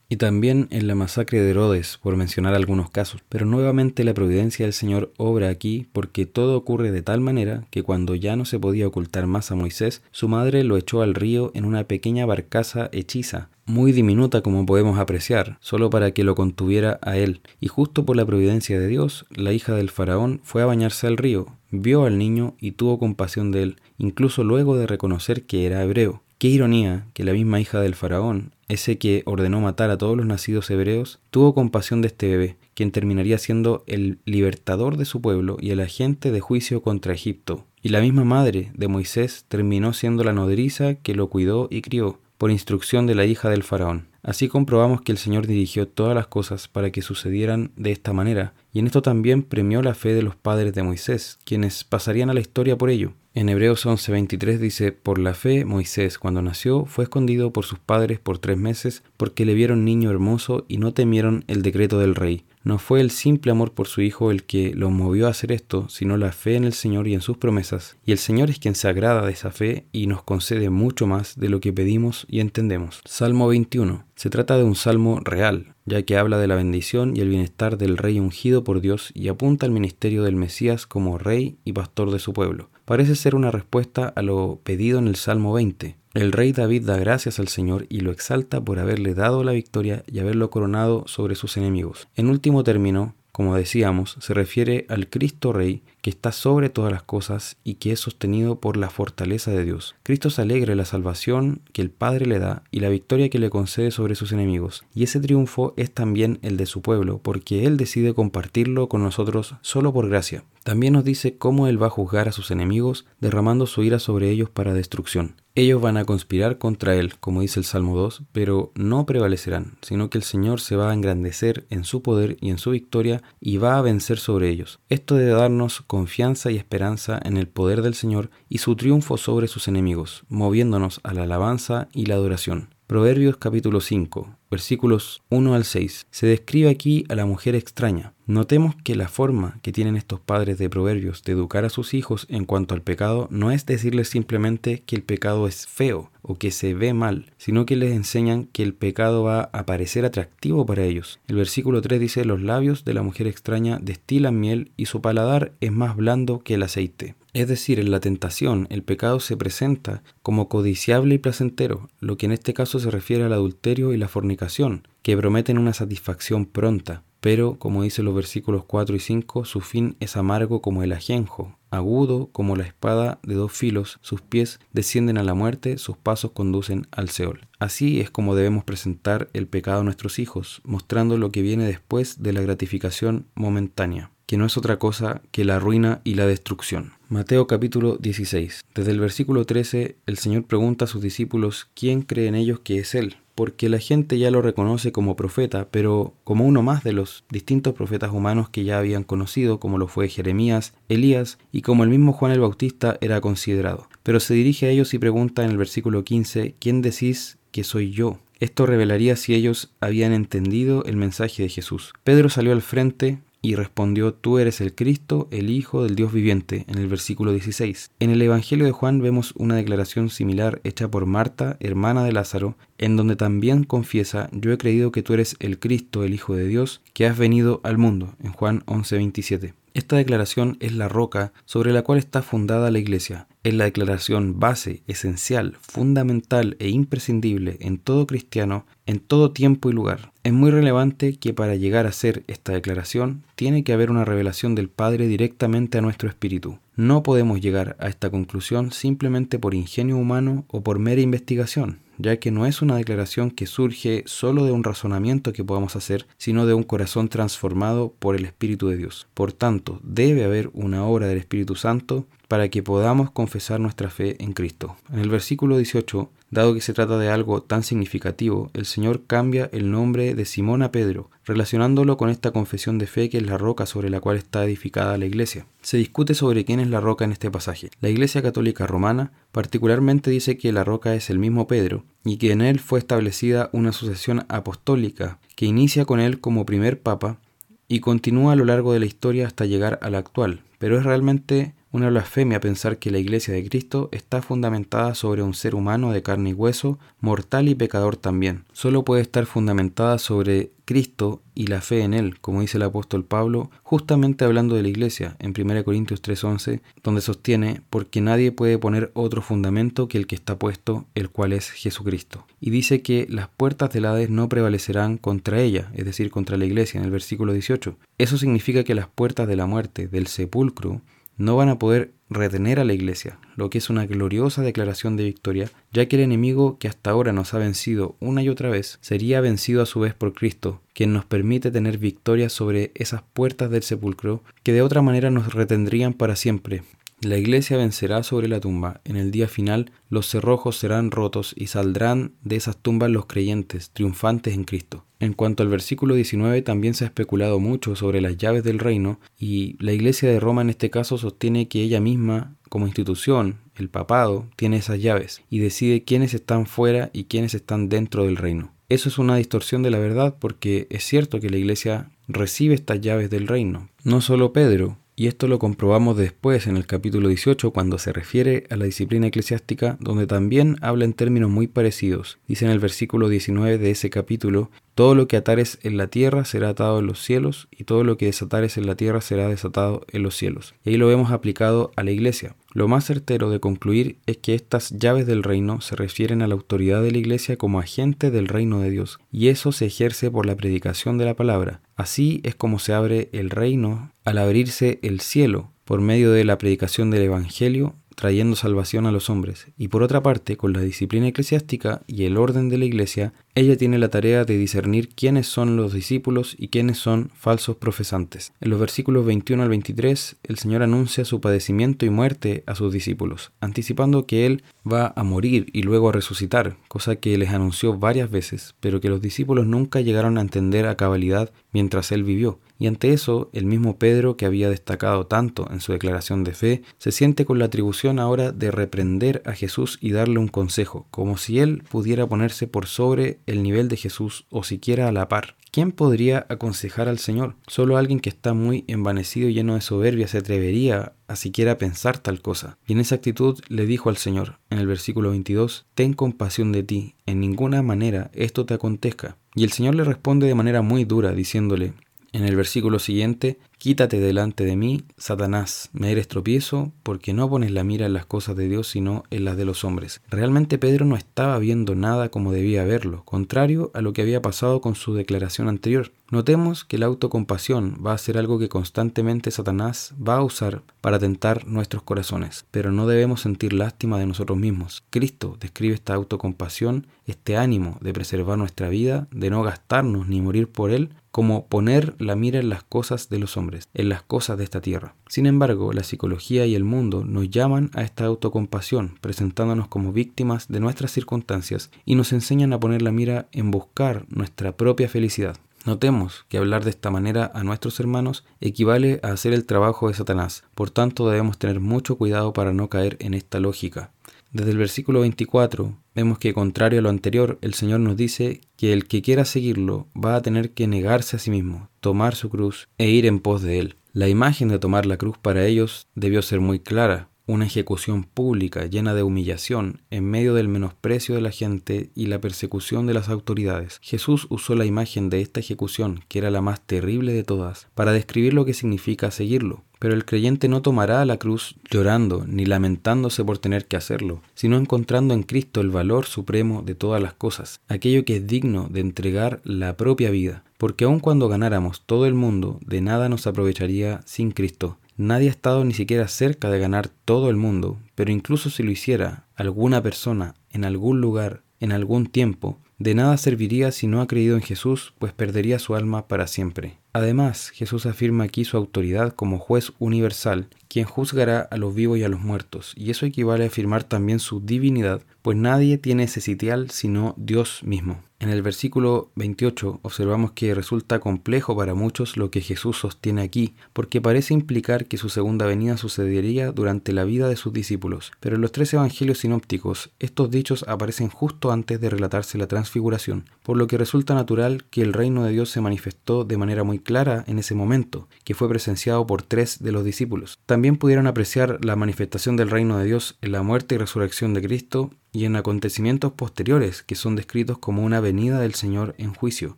y 0.09 0.17
también 0.17 0.67
en 0.71 0.87
la 0.87 0.95
masacre 0.95 1.41
de 1.41 1.49
Herodes, 1.49 1.99
por 2.01 2.15
mencionar 2.15 2.53
algunos 2.53 2.89
casos. 2.89 3.21
Pero 3.29 3.45
nuevamente 3.45 4.03
la 4.03 4.13
providencia 4.13 4.65
del 4.65 4.73
Señor 4.73 5.11
obra 5.17 5.49
aquí 5.49 5.87
porque 5.91 6.25
todo 6.25 6.57
ocurre 6.57 6.91
de 6.91 7.01
tal 7.01 7.21
manera 7.21 7.65
que 7.69 7.83
cuando 7.83 8.15
ya 8.15 8.35
no 8.35 8.45
se 8.45 8.59
podía 8.59 8.87
ocultar 8.87 9.27
más 9.27 9.51
a 9.51 9.55
Moisés, 9.55 10.01
su 10.11 10.27
madre 10.27 10.63
lo 10.63 10.77
echó 10.77 11.01
al 11.01 11.15
río 11.15 11.51
en 11.53 11.65
una 11.65 11.83
pequeña 11.83 12.25
barcaza 12.25 12.89
hechiza, 12.91 13.49
muy 13.65 13.91
diminuta 13.91 14.41
como 14.41 14.65
podemos 14.65 14.97
apreciar, 14.97 15.57
solo 15.59 15.89
para 15.89 16.11
que 16.11 16.23
lo 16.23 16.35
contuviera 16.35 16.99
a 17.01 17.17
él. 17.17 17.41
Y 17.59 17.67
justo 17.67 18.05
por 18.05 18.15
la 18.15 18.25
providencia 18.25 18.79
de 18.79 18.87
Dios, 18.87 19.25
la 19.29 19.51
hija 19.51 19.75
del 19.75 19.89
faraón 19.89 20.39
fue 20.43 20.61
a 20.61 20.65
bañarse 20.65 21.05
al 21.05 21.17
río, 21.17 21.47
vio 21.69 22.05
al 22.05 22.17
niño 22.17 22.55
y 22.59 22.71
tuvo 22.71 22.97
compasión 22.97 23.51
de 23.51 23.63
él, 23.63 23.75
incluso 23.97 24.43
luego 24.43 24.77
de 24.77 24.87
reconocer 24.87 25.43
que 25.43 25.65
era 25.65 25.83
hebreo. 25.83 26.23
Qué 26.37 26.47
ironía 26.47 27.07
que 27.13 27.23
la 27.23 27.33
misma 27.33 27.59
hija 27.59 27.81
del 27.81 27.95
faraón, 27.95 28.53
ese 28.67 28.97
que 28.97 29.23
ordenó 29.25 29.61
matar 29.61 29.89
a 29.89 29.97
todos 29.97 30.17
los 30.17 30.25
nacidos 30.25 30.69
hebreos, 30.69 31.19
tuvo 31.29 31.53
compasión 31.53 32.01
de 32.01 32.07
este 32.07 32.27
bebé, 32.27 32.57
quien 32.73 32.91
terminaría 32.91 33.37
siendo 33.37 33.83
el 33.87 34.19
libertador 34.25 34.97
de 34.97 35.05
su 35.05 35.21
pueblo 35.21 35.57
y 35.59 35.71
el 35.71 35.79
agente 35.79 36.31
de 36.31 36.41
juicio 36.41 36.81
contra 36.81 37.13
Egipto. 37.13 37.65
Y 37.81 37.89
la 37.89 38.01
misma 38.01 38.25
madre 38.25 38.71
de 38.73 38.87
Moisés 38.87 39.45
terminó 39.47 39.93
siendo 39.93 40.23
la 40.23 40.33
nodriza 40.33 40.95
que 40.95 41.15
lo 41.15 41.29
cuidó 41.29 41.67
y 41.71 41.81
crió, 41.81 42.19
por 42.37 42.51
instrucción 42.51 43.07
de 43.07 43.15
la 43.15 43.25
hija 43.25 43.49
del 43.49 43.63
faraón. 43.63 44.07
Así 44.21 44.49
comprobamos 44.49 45.01
que 45.01 45.13
el 45.13 45.17
Señor 45.17 45.47
dirigió 45.47 45.87
todas 45.87 46.13
las 46.13 46.27
cosas 46.27 46.67
para 46.67 46.91
que 46.91 47.01
sucedieran 47.01 47.71
de 47.77 47.91
esta 47.91 48.11
manera, 48.11 48.53
y 48.71 48.79
en 48.79 48.87
esto 48.87 49.01
también 49.01 49.43
premió 49.43 49.81
la 49.81 49.95
fe 49.95 50.13
de 50.13 50.21
los 50.21 50.35
padres 50.35 50.73
de 50.73 50.83
Moisés, 50.83 51.39
quienes 51.45 51.83
pasarían 51.83 52.29
a 52.29 52.33
la 52.33 52.39
historia 52.39 52.77
por 52.77 52.89
ello. 52.89 53.13
En 53.33 53.49
Hebreos 53.49 53.85
11:23 53.85 54.57
dice, 54.57 54.91
por 54.91 55.19
la 55.19 55.35
fe 55.35 55.63
Moisés 55.63 56.17
cuando 56.17 56.41
nació 56.41 56.85
fue 56.85 57.03
escondido 57.03 57.53
por 57.53 57.65
sus 57.65 57.77
padres 57.77 58.19
por 58.19 58.39
tres 58.39 58.57
meses 58.57 59.03
porque 59.15 59.45
le 59.45 59.53
vieron 59.53 59.85
niño 59.85 60.09
hermoso 60.09 60.65
y 60.67 60.77
no 60.77 60.91
temieron 60.91 61.45
el 61.47 61.61
decreto 61.61 61.99
del 61.99 62.15
rey. 62.15 62.45
No 62.63 62.79
fue 62.79 62.99
el 62.99 63.11
simple 63.11 63.51
amor 63.51 63.73
por 63.73 63.87
su 63.87 64.01
hijo 64.01 64.31
el 64.31 64.43
que 64.43 64.73
lo 64.73 64.89
movió 64.89 65.27
a 65.27 65.29
hacer 65.29 65.51
esto, 65.51 65.87
sino 65.87 66.17
la 66.17 66.31
fe 66.31 66.55
en 66.55 66.65
el 66.65 66.73
Señor 66.73 67.07
y 67.07 67.13
en 67.13 67.21
sus 67.21 67.37
promesas. 67.37 67.95
Y 68.05 68.11
el 68.11 68.17
Señor 68.17 68.49
es 68.49 68.59
quien 68.59 68.73
se 68.73 68.87
agrada 68.89 69.25
de 69.25 69.31
esa 69.31 69.51
fe 69.51 69.85
y 69.91 70.07
nos 70.07 70.23
concede 70.23 70.71
mucho 70.71 71.05
más 71.05 71.39
de 71.39 71.49
lo 71.49 71.61
que 71.61 71.71
pedimos 71.71 72.25
y 72.27 72.39
entendemos. 72.39 73.01
Salmo 73.05 73.47
21. 73.47 74.03
Se 74.15 74.31
trata 74.31 74.57
de 74.57 74.63
un 74.63 74.75
salmo 74.75 75.21
real, 75.23 75.75
ya 75.87 76.03
que 76.03 76.17
habla 76.17 76.37
de 76.37 76.45
la 76.45 76.55
bendición 76.55 77.17
y 77.17 77.21
el 77.21 77.29
bienestar 77.29 77.79
del 77.79 77.97
rey 77.97 78.19
ungido 78.19 78.63
por 78.63 78.79
Dios 78.79 79.11
y 79.15 79.29
apunta 79.29 79.65
al 79.65 79.71
ministerio 79.71 80.21
del 80.21 80.35
Mesías 80.35 80.85
como 80.85 81.17
rey 81.17 81.57
y 81.65 81.73
pastor 81.73 82.11
de 82.11 82.19
su 82.19 82.33
pueblo 82.33 82.69
parece 82.87 83.15
ser 83.15 83.35
una 83.35 83.51
respuesta 83.51 84.13
a 84.15 84.21
lo 84.21 84.61
pedido 84.63 84.99
en 84.99 85.09
el 85.09 85.17
Salmo 85.17 85.51
20. 85.51 85.97
El 86.13 86.31
rey 86.31 86.53
David 86.53 86.85
da 86.85 86.95
gracias 86.95 87.37
al 87.37 87.49
Señor 87.49 87.85
y 87.89 87.99
lo 87.99 88.11
exalta 88.11 88.61
por 88.61 88.79
haberle 88.79 89.13
dado 89.13 89.43
la 89.43 89.51
victoria 89.51 90.03
y 90.07 90.19
haberlo 90.19 90.49
coronado 90.49 91.03
sobre 91.05 91.35
sus 91.35 91.57
enemigos. 91.57 92.07
En 92.15 92.29
último 92.29 92.63
término, 92.63 93.13
como 93.33 93.57
decíamos, 93.57 94.15
se 94.21 94.33
refiere 94.33 94.85
al 94.87 95.09
Cristo 95.09 95.51
Rey 95.51 95.83
que 96.01 96.09
está 96.09 96.31
sobre 96.31 96.69
todas 96.69 96.91
las 96.91 97.03
cosas 97.03 97.57
y 97.63 97.75
que 97.75 97.91
es 97.91 97.99
sostenido 97.99 98.59
por 98.59 98.77
la 98.77 98.89
fortaleza 98.89 99.51
de 99.51 99.63
Dios. 99.63 99.95
Cristo 100.03 100.29
se 100.29 100.41
alegra 100.41 100.71
de 100.71 100.75
la 100.75 100.85
salvación 100.85 101.61
que 101.73 101.81
el 101.81 101.89
Padre 101.89 102.25
le 102.25 102.39
da 102.39 102.63
y 102.71 102.79
la 102.79 102.89
victoria 102.89 103.29
que 103.29 103.39
le 103.39 103.49
concede 103.49 103.91
sobre 103.91 104.15
sus 104.15 104.31
enemigos. 104.31 104.83
Y 104.93 105.03
ese 105.03 105.19
triunfo 105.19 105.73
es 105.77 105.91
también 105.91 106.39
el 106.41 106.57
de 106.57 106.65
su 106.65 106.81
pueblo, 106.81 107.19
porque 107.21 107.65
Él 107.65 107.77
decide 107.77 108.13
compartirlo 108.13 108.87
con 108.89 109.03
nosotros 109.03 109.55
solo 109.61 109.93
por 109.93 110.09
gracia. 110.09 110.43
También 110.63 110.93
nos 110.93 111.05
dice 111.05 111.37
cómo 111.37 111.67
Él 111.67 111.81
va 111.81 111.87
a 111.87 111.91
juzgar 111.91 112.27
a 112.27 112.33
sus 112.33 112.51
enemigos, 112.51 113.05
derramando 113.21 113.67
su 113.67 113.83
ira 113.83 113.99
sobre 113.99 114.29
ellos 114.29 114.49
para 114.49 114.73
destrucción. 114.73 115.35
Ellos 115.55 115.81
van 115.81 115.97
a 115.97 116.05
conspirar 116.05 116.59
contra 116.59 116.95
Él, 116.95 117.15
como 117.19 117.41
dice 117.41 117.59
el 117.59 117.65
Salmo 117.65 117.97
2, 117.97 118.21
pero 118.31 118.71
no 118.75 119.07
prevalecerán, 119.07 119.77
sino 119.81 120.09
que 120.09 120.19
el 120.19 120.23
Señor 120.23 120.59
se 120.59 120.75
va 120.75 120.91
a 120.91 120.93
engrandecer 120.93 121.65
en 121.71 121.83
su 121.83 122.03
poder 122.03 122.37
y 122.41 122.51
en 122.51 122.59
su 122.59 122.71
victoria 122.71 123.23
y 123.39 123.57
va 123.57 123.77
a 123.77 123.81
vencer 123.81 124.19
sobre 124.19 124.49
ellos. 124.49 124.79
Esto 124.89 125.15
debe 125.15 125.31
darnos 125.31 125.81
confianza 125.87 126.51
y 126.51 126.57
esperanza 126.57 127.19
en 127.23 127.37
el 127.37 127.47
poder 127.47 127.81
del 127.81 127.95
Señor 127.95 128.29
y 128.49 128.59
su 128.59 128.75
triunfo 128.75 129.17
sobre 129.17 129.47
sus 129.47 129.67
enemigos, 129.67 130.23
moviéndonos 130.29 130.99
a 131.03 131.13
la 131.13 131.23
alabanza 131.23 131.87
y 131.93 132.05
la 132.05 132.15
adoración. 132.15 132.75
Proverbios 132.85 133.37
capítulo 133.37 133.81
5, 133.81 134.36
versículos 134.49 135.21
1 135.29 135.53
al 135.53 135.65
6. 135.65 136.07
Se 136.11 136.27
describe 136.27 136.69
aquí 136.69 137.05
a 137.09 137.15
la 137.15 137.25
mujer 137.25 137.55
extraña. 137.55 138.13
Notemos 138.25 138.75
que 138.83 138.95
la 138.95 139.07
forma 139.07 139.57
que 139.61 139.71
tienen 139.71 139.95
estos 139.95 140.19
padres 140.19 140.57
de 140.57 140.69
proverbios 140.69 141.23
de 141.23 141.31
educar 141.31 141.63
a 141.63 141.69
sus 141.69 141.93
hijos 141.93 142.25
en 142.29 142.43
cuanto 142.43 142.73
al 142.73 142.81
pecado 142.81 143.27
no 143.31 143.51
es 143.51 143.65
decirles 143.65 144.09
simplemente 144.09 144.83
que 144.85 144.97
el 144.97 145.03
pecado 145.03 145.47
es 145.47 145.65
feo 145.65 146.11
o 146.21 146.35
que 146.35 146.51
se 146.51 146.73
ve 146.73 146.93
mal, 146.93 147.31
sino 147.37 147.65
que 147.65 147.77
les 147.77 147.93
enseñan 147.93 148.43
que 148.45 148.63
el 148.63 148.73
pecado 148.73 149.23
va 149.23 149.49
a 149.53 149.65
parecer 149.65 150.03
atractivo 150.03 150.65
para 150.65 150.83
ellos. 150.83 151.19
El 151.27 151.37
versículo 151.37 151.81
3 151.81 152.01
dice, 152.01 152.25
los 152.25 152.41
labios 152.41 152.83
de 152.83 152.93
la 152.93 153.01
mujer 153.01 153.27
extraña 153.27 153.79
destilan 153.81 154.37
miel 154.37 154.71
y 154.75 154.87
su 154.87 155.01
paladar 155.01 155.53
es 155.61 155.71
más 155.71 155.95
blando 155.95 156.39
que 156.39 156.55
el 156.55 156.63
aceite. 156.63 157.15
Es 157.33 157.47
decir, 157.47 157.79
en 157.79 157.91
la 157.91 157.99
tentación 157.99 158.67
el 158.69 158.83
pecado 158.83 159.19
se 159.19 159.37
presenta 159.37 160.01
como 160.21 160.49
codiciable 160.49 161.15
y 161.15 161.17
placentero, 161.17 161.89
lo 161.99 162.17
que 162.17 162.25
en 162.25 162.31
este 162.31 162.53
caso 162.53 162.79
se 162.79 162.89
refiere 162.89 163.23
al 163.23 163.33
adulterio 163.33 163.93
y 163.93 163.97
la 163.97 164.07
fornicación, 164.07 164.87
que 165.01 165.17
prometen 165.17 165.57
una 165.57 165.73
satisfacción 165.73 166.45
pronta. 166.45 167.03
Pero, 167.19 167.57
como 167.57 167.83
dicen 167.83 168.05
los 168.05 168.15
versículos 168.15 168.63
4 168.65 168.95
y 168.95 168.99
5, 168.99 169.45
su 169.45 169.61
fin 169.61 169.97
es 169.99 170.15
amargo 170.15 170.61
como 170.61 170.83
el 170.83 170.93
ajenjo, 170.93 171.57
agudo 171.71 172.29
como 172.31 172.55
la 172.55 172.63
espada 172.63 173.19
de 173.23 173.33
dos 173.35 173.51
filos, 173.51 173.97
sus 174.01 174.21
pies 174.21 174.59
descienden 174.71 175.17
a 175.17 175.23
la 175.23 175.33
muerte, 175.33 175.77
sus 175.77 175.97
pasos 175.97 176.31
conducen 176.31 176.87
al 176.91 177.09
Seol. 177.09 177.47
Así 177.59 177.99
es 178.01 178.11
como 178.11 178.35
debemos 178.35 178.63
presentar 178.63 179.29
el 179.33 179.47
pecado 179.47 179.81
a 179.81 179.83
nuestros 179.83 180.19
hijos, 180.19 180.61
mostrando 180.63 181.17
lo 181.17 181.31
que 181.31 181.41
viene 181.41 181.65
después 181.65 182.21
de 182.21 182.33
la 182.33 182.41
gratificación 182.41 183.25
momentánea 183.35 184.11
que 184.27 184.37
no 184.37 184.45
es 184.45 184.57
otra 184.57 184.77
cosa 184.77 185.21
que 185.31 185.45
la 185.45 185.57
ruina 185.57 186.01
y 186.03 186.15
la 186.15 186.27
destrucción. 186.27 186.91
Mateo 187.07 187.47
capítulo 187.47 187.95
16. 187.95 188.65
Desde 188.75 188.91
el 188.91 188.99
versículo 188.99 189.45
13, 189.45 189.95
el 190.05 190.17
Señor 190.17 190.43
pregunta 190.43 190.83
a 190.83 190.87
sus 190.89 191.01
discípulos 191.01 191.69
quién 191.73 192.01
cree 192.01 192.27
en 192.27 192.35
ellos 192.35 192.59
que 192.59 192.77
es 192.79 192.93
Él, 192.93 193.15
porque 193.35 193.69
la 193.69 193.79
gente 193.79 194.19
ya 194.19 194.29
lo 194.29 194.41
reconoce 194.41 194.91
como 194.91 195.15
profeta, 195.15 195.69
pero 195.71 196.13
como 196.25 196.45
uno 196.45 196.61
más 196.61 196.83
de 196.83 196.91
los 196.91 197.23
distintos 197.29 197.73
profetas 197.73 198.11
humanos 198.11 198.49
que 198.49 198.65
ya 198.65 198.77
habían 198.77 199.05
conocido, 199.05 199.61
como 199.61 199.77
lo 199.77 199.87
fue 199.87 200.09
Jeremías, 200.09 200.73
Elías 200.89 201.37
y 201.53 201.61
como 201.61 201.85
el 201.85 201.89
mismo 201.89 202.11
Juan 202.11 202.33
el 202.33 202.41
Bautista 202.41 202.97
era 202.99 203.21
considerado. 203.21 203.87
Pero 204.03 204.19
se 204.19 204.33
dirige 204.33 204.65
a 204.65 204.71
ellos 204.71 204.93
y 204.93 204.99
pregunta 204.99 205.45
en 205.45 205.51
el 205.51 205.57
versículo 205.57 206.03
15, 206.03 206.53
¿quién 206.59 206.81
decís 206.81 207.37
que 207.53 207.63
soy 207.63 207.91
yo? 207.91 208.19
Esto 208.39 208.65
revelaría 208.65 209.15
si 209.15 209.33
ellos 209.33 209.71
habían 209.79 210.13
entendido 210.13 210.83
el 210.83 210.97
mensaje 210.97 211.43
de 211.43 211.49
Jesús. 211.49 211.93
Pedro 212.03 212.29
salió 212.29 212.51
al 212.51 212.61
frente 212.61 213.19
y 213.41 213.55
respondió, 213.55 214.13
Tú 214.13 214.39
eres 214.39 214.61
el 214.61 214.73
Cristo, 214.73 215.27
el 215.31 215.49
Hijo 215.49 215.83
del 215.83 215.95
Dios 215.95 216.11
viviente, 216.11 216.65
en 216.67 216.77
el 216.77 216.87
versículo 216.87 217.31
16. 217.31 217.91
En 217.99 218.09
el 218.09 218.21
Evangelio 218.21 218.65
de 218.65 218.71
Juan 218.71 219.01
vemos 219.01 219.33
una 219.37 219.55
declaración 219.55 220.09
similar 220.09 220.61
hecha 220.63 220.89
por 220.89 221.05
Marta, 221.05 221.57
hermana 221.59 222.03
de 222.03 222.13
Lázaro, 222.13 222.57
en 222.77 222.95
donde 222.95 223.15
también 223.15 223.63
confiesa, 223.63 224.29
Yo 224.31 224.51
he 224.51 224.57
creído 224.57 224.91
que 224.91 225.03
tú 225.03 225.13
eres 225.13 225.35
el 225.39 225.59
Cristo, 225.59 226.03
el 226.03 226.13
Hijo 226.13 226.35
de 226.35 226.47
Dios, 226.47 226.81
que 226.93 227.05
has 227.05 227.17
venido 227.17 227.61
al 227.63 227.77
mundo, 227.77 228.15
en 228.23 228.31
Juan 228.33 228.63
11:27. 228.65 229.53
Esta 229.77 229.95
declaración 229.95 230.57
es 230.59 230.73
la 230.73 230.89
roca 230.89 231.33
sobre 231.45 231.71
la 231.71 231.83
cual 231.83 231.99
está 231.99 232.23
fundada 232.23 232.71
la 232.71 232.79
Iglesia. 232.79 233.27
Es 233.43 233.53
la 233.53 233.65
declaración 233.65 234.39
base, 234.39 234.81
esencial, 234.87 235.55
fundamental 235.61 236.57
e 236.57 236.69
imprescindible 236.69 237.57
en 237.59 237.77
todo 237.77 238.07
cristiano, 238.07 238.65
en 238.87 238.99
todo 238.99 239.33
tiempo 239.33 239.69
y 239.69 239.73
lugar. 239.73 240.13
Es 240.23 240.33
muy 240.33 240.49
relevante 240.49 241.17
que 241.17 241.31
para 241.31 241.53
llegar 241.53 241.85
a 241.85 241.91
ser 241.91 242.23
esta 242.25 242.53
declaración 242.53 243.21
tiene 243.35 243.63
que 243.63 243.71
haber 243.71 243.91
una 243.91 244.03
revelación 244.03 244.55
del 244.55 244.67
Padre 244.67 245.05
directamente 245.05 245.77
a 245.77 245.81
nuestro 245.81 246.09
espíritu. 246.09 246.57
No 246.75 247.03
podemos 247.03 247.39
llegar 247.39 247.75
a 247.79 247.87
esta 247.87 248.09
conclusión 248.09 248.71
simplemente 248.71 249.37
por 249.37 249.53
ingenio 249.53 249.97
humano 249.97 250.45
o 250.47 250.61
por 250.61 250.79
mera 250.79 251.01
investigación 251.01 251.77
ya 251.97 252.17
que 252.17 252.31
no 252.31 252.45
es 252.45 252.61
una 252.61 252.75
declaración 252.75 253.31
que 253.31 253.45
surge 253.45 254.03
solo 254.05 254.45
de 254.45 254.51
un 254.51 254.63
razonamiento 254.63 255.33
que 255.33 255.43
podamos 255.43 255.75
hacer, 255.75 256.05
sino 256.17 256.45
de 256.45 256.53
un 256.53 256.63
corazón 256.63 257.09
transformado 257.09 257.93
por 257.99 258.15
el 258.15 258.25
Espíritu 258.25 258.67
de 258.67 258.77
Dios. 258.77 259.07
Por 259.13 259.33
tanto, 259.33 259.79
debe 259.83 260.23
haber 260.23 260.49
una 260.53 260.85
obra 260.85 261.07
del 261.07 261.17
Espíritu 261.17 261.55
Santo 261.55 262.05
para 262.27 262.49
que 262.49 262.63
podamos 262.63 263.11
confesar 263.11 263.59
nuestra 263.59 263.89
fe 263.89 264.21
en 264.23 264.33
Cristo. 264.33 264.75
En 264.91 264.99
el 264.99 265.09
versículo 265.09 265.57
18, 265.57 266.09
dado 266.29 266.53
que 266.53 266.61
se 266.61 266.73
trata 266.73 266.97
de 266.97 267.09
algo 267.09 267.41
tan 267.41 267.63
significativo, 267.63 268.51
el 268.53 268.65
Señor 268.65 269.03
cambia 269.05 269.49
el 269.53 269.71
nombre 269.71 270.13
de 270.13 270.25
Simón 270.25 270.61
a 270.61 270.71
Pedro, 270.71 271.09
relacionándolo 271.25 271.97
con 271.97 272.09
esta 272.09 272.31
confesión 272.31 272.77
de 272.77 272.87
fe 272.87 273.09
que 273.09 273.17
es 273.17 273.25
la 273.25 273.37
roca 273.37 273.65
sobre 273.65 273.89
la 273.89 273.99
cual 273.99 274.17
está 274.17 274.43
edificada 274.43 274.97
la 274.97 275.05
iglesia. 275.05 275.45
Se 275.61 275.77
discute 275.77 276.13
sobre 276.13 276.45
quién 276.45 276.59
es 276.59 276.69
la 276.69 276.79
roca 276.79 277.05
en 277.05 277.11
este 277.11 277.31
pasaje. 277.31 277.69
La 277.81 277.89
Iglesia 277.89 278.21
Católica 278.21 278.67
Romana 278.67 279.11
particularmente 279.31 280.09
dice 280.09 280.37
que 280.37 280.51
la 280.51 280.63
roca 280.63 280.95
es 280.95 281.09
el 281.09 281.19
mismo 281.19 281.47
Pedro 281.47 281.83
y 282.03 282.17
que 282.17 282.31
en 282.31 282.41
él 282.41 282.59
fue 282.59 282.79
establecida 282.79 283.49
una 283.53 283.71
sucesión 283.71 284.25
apostólica 284.29 285.19
que 285.35 285.45
inicia 285.45 285.85
con 285.85 285.99
él 285.99 286.19
como 286.19 286.45
primer 286.45 286.79
papa 286.81 287.19
y 287.67 287.79
continúa 287.81 288.33
a 288.33 288.35
lo 288.35 288.45
largo 288.45 288.73
de 288.73 288.79
la 288.79 288.85
historia 288.85 289.27
hasta 289.27 289.45
llegar 289.45 289.79
a 289.81 289.89
la 289.89 289.97
actual, 289.97 290.41
pero 290.57 290.77
es 290.77 290.83
realmente 290.83 291.53
una 291.77 291.89
blasfemia 291.89 292.39
pensar 292.39 292.77
que 292.77 292.91
la 292.91 292.97
Iglesia 292.97 293.33
de 293.33 293.47
Cristo 293.47 293.89
está 293.91 294.21
fundamentada 294.21 294.95
sobre 294.95 295.23
un 295.23 295.33
ser 295.33 295.55
humano 295.55 295.91
de 295.91 296.01
carne 296.01 296.31
y 296.31 296.33
hueso, 296.33 296.79
mortal 296.99 297.47
y 297.47 297.55
pecador 297.55 297.95
también. 297.95 298.43
Solo 298.51 298.83
puede 298.83 299.01
estar 299.01 299.25
fundamentada 299.25 299.97
sobre 299.99 300.51
Cristo 300.65 301.21
y 301.33 301.47
la 301.47 301.61
fe 301.61 301.83
en 301.83 301.93
Él, 301.93 302.19
como 302.19 302.41
dice 302.41 302.57
el 302.57 302.63
apóstol 302.63 303.05
Pablo, 303.05 303.49
justamente 303.63 304.25
hablando 304.25 304.55
de 304.55 304.63
la 304.63 304.67
Iglesia, 304.67 305.15
en 305.19 305.33
1 305.33 305.63
Corintios 305.63 306.01
3:11, 306.01 306.61
donde 306.83 306.99
sostiene, 306.99 307.61
porque 307.69 308.01
nadie 308.01 308.33
puede 308.33 308.57
poner 308.57 308.91
otro 308.93 309.21
fundamento 309.21 309.87
que 309.87 309.97
el 309.97 310.07
que 310.07 310.15
está 310.15 310.37
puesto, 310.37 310.85
el 310.93 311.09
cual 311.09 311.31
es 311.31 311.51
Jesucristo. 311.51 312.25
Y 312.41 312.49
dice 312.49 312.81
que 312.81 313.07
las 313.09 313.29
puertas 313.29 313.71
del 313.71 313.85
Hades 313.85 314.09
no 314.09 314.27
prevalecerán 314.27 314.97
contra 314.97 315.39
ella, 315.39 315.71
es 315.73 315.85
decir, 315.85 316.09
contra 316.09 316.37
la 316.37 316.45
Iglesia, 316.45 316.79
en 316.79 316.85
el 316.85 316.91
versículo 316.91 317.31
18. 317.31 317.77
Eso 317.97 318.17
significa 318.17 318.65
que 318.65 318.75
las 318.75 318.87
puertas 318.87 319.27
de 319.27 319.37
la 319.37 319.45
muerte, 319.45 319.87
del 319.87 320.07
sepulcro, 320.07 320.81
no 321.17 321.35
van 321.35 321.49
a 321.49 321.59
poder 321.59 321.93
retener 322.09 322.59
a 322.59 322.63
la 322.63 322.73
iglesia, 322.73 323.19
lo 323.35 323.49
que 323.49 323.57
es 323.57 323.69
una 323.69 323.85
gloriosa 323.85 324.41
declaración 324.41 324.95
de 324.95 325.03
victoria, 325.03 325.51
ya 325.73 325.87
que 325.87 325.97
el 325.97 326.03
enemigo 326.03 326.57
que 326.57 326.67
hasta 326.67 326.91
ahora 326.91 327.11
nos 327.11 327.33
ha 327.33 327.39
vencido 327.39 327.95
una 327.99 328.23
y 328.23 328.29
otra 328.29 328.49
vez, 328.49 328.77
sería 328.81 329.19
vencido 329.19 329.61
a 329.61 329.65
su 329.65 329.79
vez 329.81 329.93
por 329.93 330.13
Cristo, 330.13 330.61
quien 330.73 330.93
nos 330.93 331.05
permite 331.05 331.51
tener 331.51 331.77
victoria 331.77 332.29
sobre 332.29 332.71
esas 332.75 333.01
puertas 333.13 333.49
del 333.49 333.63
sepulcro 333.63 334.23
que 334.43 334.53
de 334.53 334.61
otra 334.61 334.81
manera 334.81 335.09
nos 335.11 335.33
retendrían 335.33 335.93
para 335.93 336.15
siempre, 336.15 336.63
la 336.99 337.17
iglesia 337.17 337.57
vencerá 337.57 338.01
sobre 338.01 338.27
la 338.27 338.39
tumba. 338.39 338.81
En 338.83 338.95
el 338.95 339.11
día 339.11 339.27
final 339.27 339.71
los 339.87 340.07
cerrojos 340.09 340.57
serán 340.57 340.89
rotos 340.89 341.35
y 341.37 341.45
saldrán 341.45 342.13
de 342.23 342.37
esas 342.37 342.57
tumbas 342.57 342.89
los 342.89 343.05
creyentes, 343.05 343.69
triunfantes 343.69 344.33
en 344.33 344.45
Cristo. 344.45 344.86
En 344.99 345.13
cuanto 345.13 345.43
al 345.43 345.49
versículo 345.49 345.95
19, 345.95 346.41
también 346.41 346.73
se 346.73 346.83
ha 346.83 346.87
especulado 346.87 347.39
mucho 347.39 347.75
sobre 347.75 348.01
las 348.01 348.17
llaves 348.17 348.43
del 348.43 348.59
reino 348.59 348.99
y 349.19 349.55
la 349.59 349.73
iglesia 349.73 350.09
de 350.09 350.19
Roma 350.19 350.41
en 350.41 350.49
este 350.49 350.69
caso 350.69 350.97
sostiene 350.97 351.47
que 351.47 351.61
ella 351.61 351.79
misma, 351.79 352.35
como 352.49 352.65
institución, 352.65 353.37
el 353.55 353.69
papado, 353.69 354.27
tiene 354.35 354.57
esas 354.57 354.81
llaves 354.81 355.21
y 355.29 355.39
decide 355.39 355.83
quiénes 355.83 356.13
están 356.13 356.45
fuera 356.45 356.89
y 356.93 357.05
quiénes 357.05 357.33
están 357.35 357.69
dentro 357.69 358.05
del 358.05 358.17
reino. 358.17 358.53
Eso 358.69 358.89
es 358.89 358.97
una 358.97 359.15
distorsión 359.15 359.63
de 359.63 359.71
la 359.71 359.79
verdad 359.79 360.15
porque 360.19 360.67
es 360.69 360.83
cierto 360.83 361.19
que 361.19 361.29
la 361.29 361.37
iglesia 361.37 361.89
recibe 362.07 362.55
estas 362.55 362.81
llaves 362.81 363.09
del 363.09 363.27
reino. 363.27 363.69
No 363.83 364.01
solo 364.01 364.33
Pedro, 364.33 364.77
y 364.99 365.05
esto 365.05 365.27
lo 365.27 365.37
comprobamos 365.37 365.95
después 365.95 366.47
en 366.47 366.57
el 366.57 366.65
capítulo 366.65 367.07
18 367.07 367.51
cuando 367.51 367.77
se 367.77 367.93
refiere 367.93 368.45
a 368.49 368.55
la 368.55 368.65
disciplina 368.65 369.07
eclesiástica, 369.07 369.77
donde 369.79 370.07
también 370.07 370.57
habla 370.61 370.85
en 370.85 370.93
términos 370.93 371.29
muy 371.29 371.45
parecidos. 371.45 372.17
Dice 372.27 372.45
en 372.45 372.51
el 372.51 372.59
versículo 372.59 373.07
19 373.07 373.59
de 373.59 373.69
ese 373.69 373.91
capítulo, 373.91 374.49
todo 374.77 374.93
lo 374.93 375.07
que 375.07 375.17
atares 375.17 375.57
en 375.63 375.75
la 375.75 375.87
tierra 375.87 376.23
será 376.23 376.49
atado 376.49 376.77
en 376.77 376.85
los 376.85 377.01
cielos, 377.01 377.47
y 377.49 377.63
todo 377.63 377.83
lo 377.83 377.97
que 377.97 378.05
desatares 378.05 378.57
en 378.57 378.67
la 378.67 378.75
tierra 378.75 379.01
será 379.01 379.27
desatado 379.27 379.81
en 379.91 380.03
los 380.03 380.15
cielos. 380.15 380.53
Y 380.63 380.69
ahí 380.69 380.77
lo 380.77 380.85
vemos 380.85 381.11
aplicado 381.11 381.71
a 381.75 381.81
la 381.81 381.89
iglesia. 381.89 382.35
Lo 382.53 382.67
más 382.67 382.85
certero 382.85 383.31
de 383.31 383.39
concluir 383.39 383.97
es 384.05 384.17
que 384.17 384.35
estas 384.35 384.69
llaves 384.69 385.07
del 385.07 385.23
reino 385.23 385.61
se 385.61 385.75
refieren 385.75 386.21
a 386.21 386.27
la 386.27 386.35
autoridad 386.35 386.83
de 386.83 386.91
la 386.91 386.99
Iglesia 386.99 387.37
como 387.37 387.59
agente 387.59 388.11
del 388.11 388.27
reino 388.27 388.59
de 388.59 388.69
Dios, 388.69 388.99
y 389.11 389.29
eso 389.29 389.51
se 389.51 389.65
ejerce 389.65 390.11
por 390.11 390.27
la 390.27 390.35
predicación 390.35 390.99
de 390.99 391.05
la 391.05 391.15
palabra. 391.15 391.61
Así 391.75 392.21
es 392.23 392.35
como 392.35 392.59
se 392.59 392.73
abre 392.73 393.09
el 393.13 393.31
reino 393.31 393.91
al 394.05 394.19
abrirse 394.19 394.77
el 394.83 394.99
cielo 394.99 395.53
por 395.65 395.81
medio 395.81 396.11
de 396.11 396.23
la 396.23 396.37
predicación 396.37 396.91
del 396.91 397.01
Evangelio 397.01 397.73
trayendo 397.97 398.35
salvación 398.35 398.85
a 398.85 398.91
los 398.91 399.09
hombres, 399.09 399.47
y 399.57 399.69
por 399.69 399.81
otra 399.81 400.03
parte, 400.03 400.37
con 400.37 400.53
la 400.53 400.61
disciplina 400.61 401.07
eclesiástica 401.07 401.81
y 401.87 402.05
el 402.05 402.17
orden 402.17 402.47
de 402.47 402.59
la 402.59 402.65
Iglesia, 402.65 403.11
ella 403.33 403.57
tiene 403.57 403.79
la 403.79 403.89
tarea 403.89 404.23
de 404.23 404.37
discernir 404.37 404.89
quiénes 404.89 405.25
son 405.25 405.57
los 405.57 405.73
discípulos 405.73 406.35
y 406.37 406.49
quiénes 406.49 406.77
son 406.77 407.09
falsos 407.15 407.55
profesantes. 407.55 408.33
En 408.39 408.51
los 408.51 408.59
versículos 408.59 409.03
21 409.03 409.41
al 409.41 409.49
23, 409.49 410.17
el 410.21 410.37
Señor 410.37 410.61
anuncia 410.61 411.05
su 411.05 411.19
padecimiento 411.21 411.87
y 411.87 411.89
muerte 411.89 412.43
a 412.45 412.53
sus 412.53 412.71
discípulos, 412.71 413.31
anticipando 413.41 414.05
que 414.05 414.27
Él 414.27 414.43
va 414.71 414.93
a 414.95 415.03
morir 415.03 415.47
y 415.51 415.63
luego 415.63 415.89
a 415.89 415.93
resucitar, 415.93 416.55
cosa 416.67 416.97
que 416.97 417.17
les 417.17 417.31
anunció 417.31 417.79
varias 417.79 418.11
veces, 418.11 418.53
pero 418.59 418.79
que 418.79 418.89
los 418.89 419.01
discípulos 419.01 419.47
nunca 419.47 419.81
llegaron 419.81 420.19
a 420.19 420.21
entender 420.21 420.67
a 420.67 420.77
cabalidad 420.77 421.31
mientras 421.51 421.91
Él 421.91 422.03
vivió. 422.03 422.37
Y 422.59 422.67
ante 422.67 422.93
eso, 422.93 423.29
el 423.33 423.45
mismo 423.45 423.77
Pedro, 423.77 424.17
que 424.17 424.25
había 424.25 424.49
destacado 424.49 425.05
tanto 425.05 425.47
en 425.51 425.59
su 425.59 425.71
declaración 425.71 426.23
de 426.23 426.33
fe, 426.33 426.61
se 426.77 426.91
siente 426.91 427.25
con 427.25 427.39
la 427.39 427.45
atribución 427.45 427.99
ahora 427.99 428.31
de 428.31 428.51
reprender 428.51 429.21
a 429.25 429.33
Jesús 429.33 429.77
y 429.81 429.91
darle 429.91 430.19
un 430.19 430.27
consejo, 430.27 430.87
como 430.91 431.17
si 431.17 431.39
él 431.39 431.63
pudiera 431.69 432.07
ponerse 432.07 432.47
por 432.47 432.65
sobre 432.65 433.19
el 433.25 433.43
nivel 433.43 433.67
de 433.67 433.77
Jesús 433.77 434.25
o 434.29 434.43
siquiera 434.43 434.87
a 434.87 434.91
la 434.91 435.07
par. 435.07 435.35
¿Quién 435.51 435.71
podría 435.71 436.25
aconsejar 436.29 436.87
al 436.87 436.99
Señor? 436.99 437.35
Solo 437.47 437.77
alguien 437.77 437.99
que 437.99 438.09
está 438.09 438.33
muy 438.33 438.63
envanecido 438.67 439.29
y 439.29 439.33
lleno 439.33 439.55
de 439.55 439.61
soberbia 439.61 440.07
se 440.07 440.19
atrevería 440.19 440.93
a 441.07 441.15
siquiera 441.15 441.57
pensar 441.57 441.97
tal 441.97 442.21
cosa. 442.21 442.57
Y 442.67 442.73
en 442.73 442.79
esa 442.79 442.95
actitud 442.95 443.39
le 443.47 443.65
dijo 443.65 443.89
al 443.89 443.97
Señor, 443.97 444.39
en 444.49 444.59
el 444.59 444.67
versículo 444.67 445.09
22, 445.11 445.65
Ten 445.73 445.93
compasión 445.93 446.51
de 446.51 446.63
ti, 446.63 446.95
en 447.05 447.21
ninguna 447.21 447.63
manera 447.63 448.11
esto 448.13 448.45
te 448.45 448.53
acontezca. 448.53 449.17
Y 449.33 449.43
el 449.43 449.51
Señor 449.51 449.75
le 449.75 449.83
responde 449.83 450.27
de 450.27 450.35
manera 450.35 450.61
muy 450.61 450.83
dura, 450.83 451.13
diciéndole, 451.13 451.73
en 452.11 452.25
el 452.25 452.35
versículo 452.35 452.79
siguiente, 452.79 453.39
Quítate 453.57 453.99
delante 453.99 454.45
de 454.45 454.55
mí, 454.55 454.83
Satanás, 454.97 455.71
me 455.73 455.91
eres 455.91 456.07
tropiezo, 456.07 456.71
porque 456.83 457.13
no 457.13 457.27
pones 457.27 457.49
la 457.51 457.63
mira 457.63 457.87
en 457.87 457.93
las 457.93 458.05
cosas 458.05 458.35
de 458.35 458.47
Dios, 458.47 458.67
sino 458.67 459.03
en 459.09 459.25
las 459.25 459.35
de 459.35 459.45
los 459.45 459.63
hombres. 459.63 459.99
Realmente 460.09 460.59
Pedro 460.59 460.85
no 460.85 460.95
estaba 460.95 461.39
viendo 461.39 461.73
nada 461.73 462.09
como 462.09 462.31
debía 462.31 462.63
verlo, 462.65 463.01
contrario 463.03 463.71
a 463.73 463.81
lo 463.81 463.93
que 463.93 464.03
había 464.03 464.21
pasado 464.21 464.61
con 464.61 464.75
su 464.75 464.93
declaración 464.93 465.49
anterior. 465.49 465.91
Notemos 466.11 466.65
que 466.65 466.77
la 466.77 466.85
autocompasión 466.85 467.81
va 467.85 467.93
a 467.93 467.97
ser 467.97 468.19
algo 468.19 468.37
que 468.37 468.47
constantemente 468.47 469.31
Satanás 469.31 469.93
va 470.07 470.17
a 470.17 470.23
usar 470.23 470.61
para 470.79 470.99
tentar 470.99 471.47
nuestros 471.47 471.81
corazones, 471.81 472.45
pero 472.51 472.71
no 472.71 472.85
debemos 472.85 473.21
sentir 473.21 473.53
lástima 473.53 473.97
de 473.97 474.05
nosotros 474.05 474.37
mismos. 474.37 474.83
Cristo 474.91 475.35
describe 475.39 475.73
esta 475.73 475.95
autocompasión, 475.95 476.85
este 477.07 477.37
ánimo 477.37 477.79
de 477.81 477.91
preservar 477.91 478.37
nuestra 478.37 478.69
vida, 478.69 479.07
de 479.11 479.31
no 479.31 479.41
gastarnos 479.41 480.07
ni 480.07 480.21
morir 480.21 480.47
por 480.47 480.69
él, 480.71 480.91
como 481.11 481.47
poner 481.47 481.95
la 481.97 482.15
mira 482.15 482.39
en 482.39 482.49
las 482.49 482.63
cosas 482.63 483.09
de 483.09 483.17
los 483.17 483.37
hombres 483.37 483.46
en 483.73 483.89
las 483.89 484.03
cosas 484.03 484.37
de 484.37 484.43
esta 484.43 484.61
tierra. 484.61 484.95
Sin 485.07 485.25
embargo, 485.25 485.73
la 485.73 485.83
psicología 485.83 486.45
y 486.45 486.55
el 486.55 486.63
mundo 486.63 487.03
nos 487.03 487.29
llaman 487.29 487.71
a 487.73 487.83
esta 487.83 488.05
autocompasión, 488.05 488.97
presentándonos 489.01 489.67
como 489.67 489.93
víctimas 489.93 490.47
de 490.47 490.59
nuestras 490.59 490.91
circunstancias 490.91 491.71
y 491.85 491.95
nos 491.95 492.13
enseñan 492.13 492.53
a 492.53 492.59
poner 492.59 492.81
la 492.81 492.91
mira 492.91 493.27
en 493.31 493.51
buscar 493.51 494.05
nuestra 494.09 494.55
propia 494.55 494.89
felicidad. 494.89 495.37
Notemos 495.67 496.25
que 496.29 496.37
hablar 496.37 496.63
de 496.63 496.69
esta 496.69 496.91
manera 496.91 497.29
a 497.33 497.43
nuestros 497.43 497.79
hermanos 497.81 498.23
equivale 498.39 499.01
a 499.03 499.09
hacer 499.09 499.33
el 499.33 499.45
trabajo 499.45 499.89
de 499.89 499.95
Satanás, 499.95 500.45
por 500.55 500.69
tanto 500.69 501.09
debemos 501.09 501.37
tener 501.37 501.59
mucho 501.59 501.97
cuidado 501.97 502.31
para 502.31 502.53
no 502.53 502.69
caer 502.69 502.95
en 503.01 503.13
esta 503.13 503.41
lógica. 503.41 503.91
Desde 504.31 504.51
el 504.51 504.57
versículo 504.57 505.01
24 505.01 505.77
vemos 505.95 506.19
que 506.19 506.33
contrario 506.33 506.79
a 506.79 506.81
lo 506.81 506.89
anterior, 506.89 507.39
el 507.41 507.53
Señor 507.53 507.79
nos 507.79 507.95
dice 507.95 508.41
que 508.55 508.73
el 508.73 508.87
que 508.87 509.01
quiera 509.01 509.25
seguirlo 509.25 509.87
va 509.95 510.15
a 510.15 510.21
tener 510.21 510.51
que 510.51 510.67
negarse 510.67 511.15
a 511.15 511.19
sí 511.19 511.31
mismo, 511.31 511.69
tomar 511.79 512.15
su 512.15 512.29
cruz 512.29 512.67
e 512.77 512.89
ir 512.89 513.05
en 513.05 513.19
pos 513.19 513.41
de 513.41 513.59
él. 513.59 513.75
La 513.93 514.09
imagen 514.09 514.49
de 514.49 514.59
tomar 514.59 514.85
la 514.85 514.97
cruz 514.97 515.17
para 515.17 515.45
ellos 515.45 515.87
debió 515.95 516.21
ser 516.21 516.39
muy 516.39 516.59
clara, 516.59 517.09
una 517.27 517.45
ejecución 517.45 518.03
pública 518.03 518.65
llena 518.65 518.93
de 518.93 519.03
humillación 519.03 519.81
en 519.91 520.09
medio 520.09 520.33
del 520.33 520.47
menosprecio 520.47 521.13
de 521.13 521.21
la 521.21 521.31
gente 521.31 521.91
y 521.93 522.07
la 522.07 522.19
persecución 522.19 522.87
de 522.87 522.93
las 522.93 523.09
autoridades. 523.09 523.79
Jesús 523.83 524.27
usó 524.29 524.55
la 524.55 524.65
imagen 524.65 525.09
de 525.09 525.21
esta 525.21 525.41
ejecución, 525.41 526.03
que 526.07 526.19
era 526.19 526.31
la 526.31 526.41
más 526.41 526.61
terrible 526.61 527.13
de 527.13 527.23
todas, 527.23 527.67
para 527.75 527.91
describir 527.91 528.33
lo 528.33 528.45
que 528.45 528.53
significa 528.53 529.11
seguirlo. 529.11 529.63
Pero 529.79 529.93
el 529.93 530.05
creyente 530.05 530.47
no 530.47 530.63
tomará 530.63 531.05
la 531.05 531.17
cruz 531.17 531.55
llorando 531.69 532.25
ni 532.25 532.45
lamentándose 532.45 533.23
por 533.23 533.37
tener 533.37 533.67
que 533.67 533.75
hacerlo, 533.75 534.21
sino 534.33 534.57
encontrando 534.57 535.13
en 535.13 535.21
Cristo 535.21 535.61
el 535.61 535.69
valor 535.69 536.05
supremo 536.05 536.63
de 536.63 536.73
todas 536.73 537.01
las 537.01 537.13
cosas, 537.13 537.59
aquello 537.67 538.03
que 538.03 538.17
es 538.17 538.25
digno 538.25 538.69
de 538.71 538.79
entregar 538.79 539.39
la 539.43 539.77
propia 539.77 540.09
vida, 540.09 540.43
porque 540.57 540.85
aun 540.85 540.99
cuando 540.99 541.27
ganáramos 541.27 541.83
todo 541.85 542.07
el 542.07 542.15
mundo, 542.15 542.59
de 542.65 542.81
nada 542.81 543.09
nos 543.09 543.27
aprovecharía 543.27 544.01
sin 544.05 544.31
Cristo. 544.31 544.77
Nadie 544.97 545.27
ha 545.27 545.31
estado 545.31 545.63
ni 545.63 545.75
siquiera 545.75 546.07
cerca 546.07 546.49
de 546.49 546.57
ganar 546.57 546.89
todo 547.05 547.29
el 547.29 547.35
mundo, 547.35 547.77
pero 547.93 548.11
incluso 548.11 548.49
si 548.49 548.63
lo 548.63 548.71
hiciera 548.71 549.27
alguna 549.35 549.83
persona 549.83 550.33
en 550.49 550.65
algún 550.65 551.01
lugar, 551.01 551.43
en 551.59 551.71
algún 551.71 552.07
tiempo, 552.07 552.59
de 552.79 552.95
nada 552.95 553.15
serviría 553.17 553.71
si 553.71 553.85
no 553.85 554.01
ha 554.01 554.07
creído 554.07 554.35
en 554.35 554.41
Jesús, 554.41 554.95
pues 554.97 555.13
perdería 555.13 555.59
su 555.59 555.75
alma 555.75 556.07
para 556.07 556.25
siempre. 556.25 556.79
Además, 556.93 557.49
Jesús 557.49 557.85
afirma 557.85 558.23
aquí 558.23 558.43
su 558.43 558.57
autoridad 558.57 559.13
como 559.13 559.37
juez 559.37 559.71
universal, 559.77 560.47
quien 560.67 560.85
juzgará 560.85 561.41
a 561.41 561.57
los 561.57 561.75
vivos 561.75 561.99
y 561.99 562.03
a 562.03 562.09
los 562.09 562.21
muertos, 562.21 562.73
y 562.75 562.89
eso 562.89 563.05
equivale 563.05 563.43
a 563.43 563.47
afirmar 563.47 563.83
también 563.83 564.17
su 564.17 564.39
divinidad, 564.39 565.01
pues 565.21 565.37
nadie 565.37 565.77
tiene 565.77 566.03
ese 566.03 566.21
sitial 566.21 566.71
sino 566.71 567.13
Dios 567.17 567.61
mismo. 567.63 568.01
En 568.19 568.29
el 568.29 568.41
versículo 568.41 569.11
28 569.15 569.79
observamos 569.83 570.31
que 570.31 570.55
resulta 570.55 570.99
complejo 570.99 571.55
para 571.55 571.75
muchos 571.75 572.17
lo 572.17 572.31
que 572.31 572.41
Jesús 572.41 572.79
sostiene 572.79 573.21
aquí, 573.21 573.53
porque 573.73 574.01
parece 574.01 574.33
implicar 574.33 574.87
que 574.87 574.97
su 574.97 575.09
segunda 575.09 575.45
venida 575.45 575.77
sucedería 575.77 576.51
durante 576.51 576.93
la 576.93 577.03
vida 577.03 577.29
de 577.29 577.35
sus 577.35 577.53
discípulos. 577.53 578.11
Pero 578.19 578.35
en 578.35 578.41
los 578.41 578.51
tres 578.51 578.73
evangelios 578.73 579.19
sinópticos, 579.19 579.91
estos 579.99 580.31
dichos 580.31 580.65
aparecen 580.67 581.09
justo 581.09 581.51
antes 581.51 581.79
de 581.79 581.91
relatarse 581.91 582.39
la 582.39 582.47
transfiguración, 582.47 583.29
por 583.43 583.55
lo 583.55 583.67
que 583.67 583.77
resulta 583.77 584.15
natural 584.15 584.63
que 584.71 584.81
el 584.81 584.93
reino 584.93 585.23
de 585.23 585.33
Dios 585.33 585.51
se 585.51 585.61
manifestó 585.61 586.23
de 586.23 586.37
manera 586.37 586.63
muy 586.63 586.79
clara 586.79 587.23
en 587.27 587.37
ese 587.37 587.53
momento, 587.53 588.07
que 588.23 588.33
fue 588.33 588.49
presenciado 588.49 589.05
por 589.05 589.21
tres 589.21 589.61
de 589.61 589.71
los 589.71 589.83
discípulos. 589.83 590.39
También 590.47 590.77
pudieron 590.77 591.05
apreciar 591.05 591.63
la 591.63 591.75
manifestación 591.75 592.35
del 592.35 592.49
reino 592.49 592.79
de 592.79 592.85
Dios 592.85 593.19
en 593.21 593.31
la 593.31 593.43
muerte 593.43 593.75
y 593.75 593.77
resurrección 593.77 594.33
de 594.33 594.41
Cristo 594.41 594.89
y 595.11 595.25
en 595.25 595.35
acontecimientos 595.35 596.13
posteriores 596.13 596.83
que 596.83 596.95
son 596.95 597.15
descritos 597.15 597.57
como 597.57 597.83
una 597.83 598.01
venida 598.07 598.39
del 598.39 598.53
Señor 598.53 598.95
en 598.97 599.13
juicio, 599.13 599.57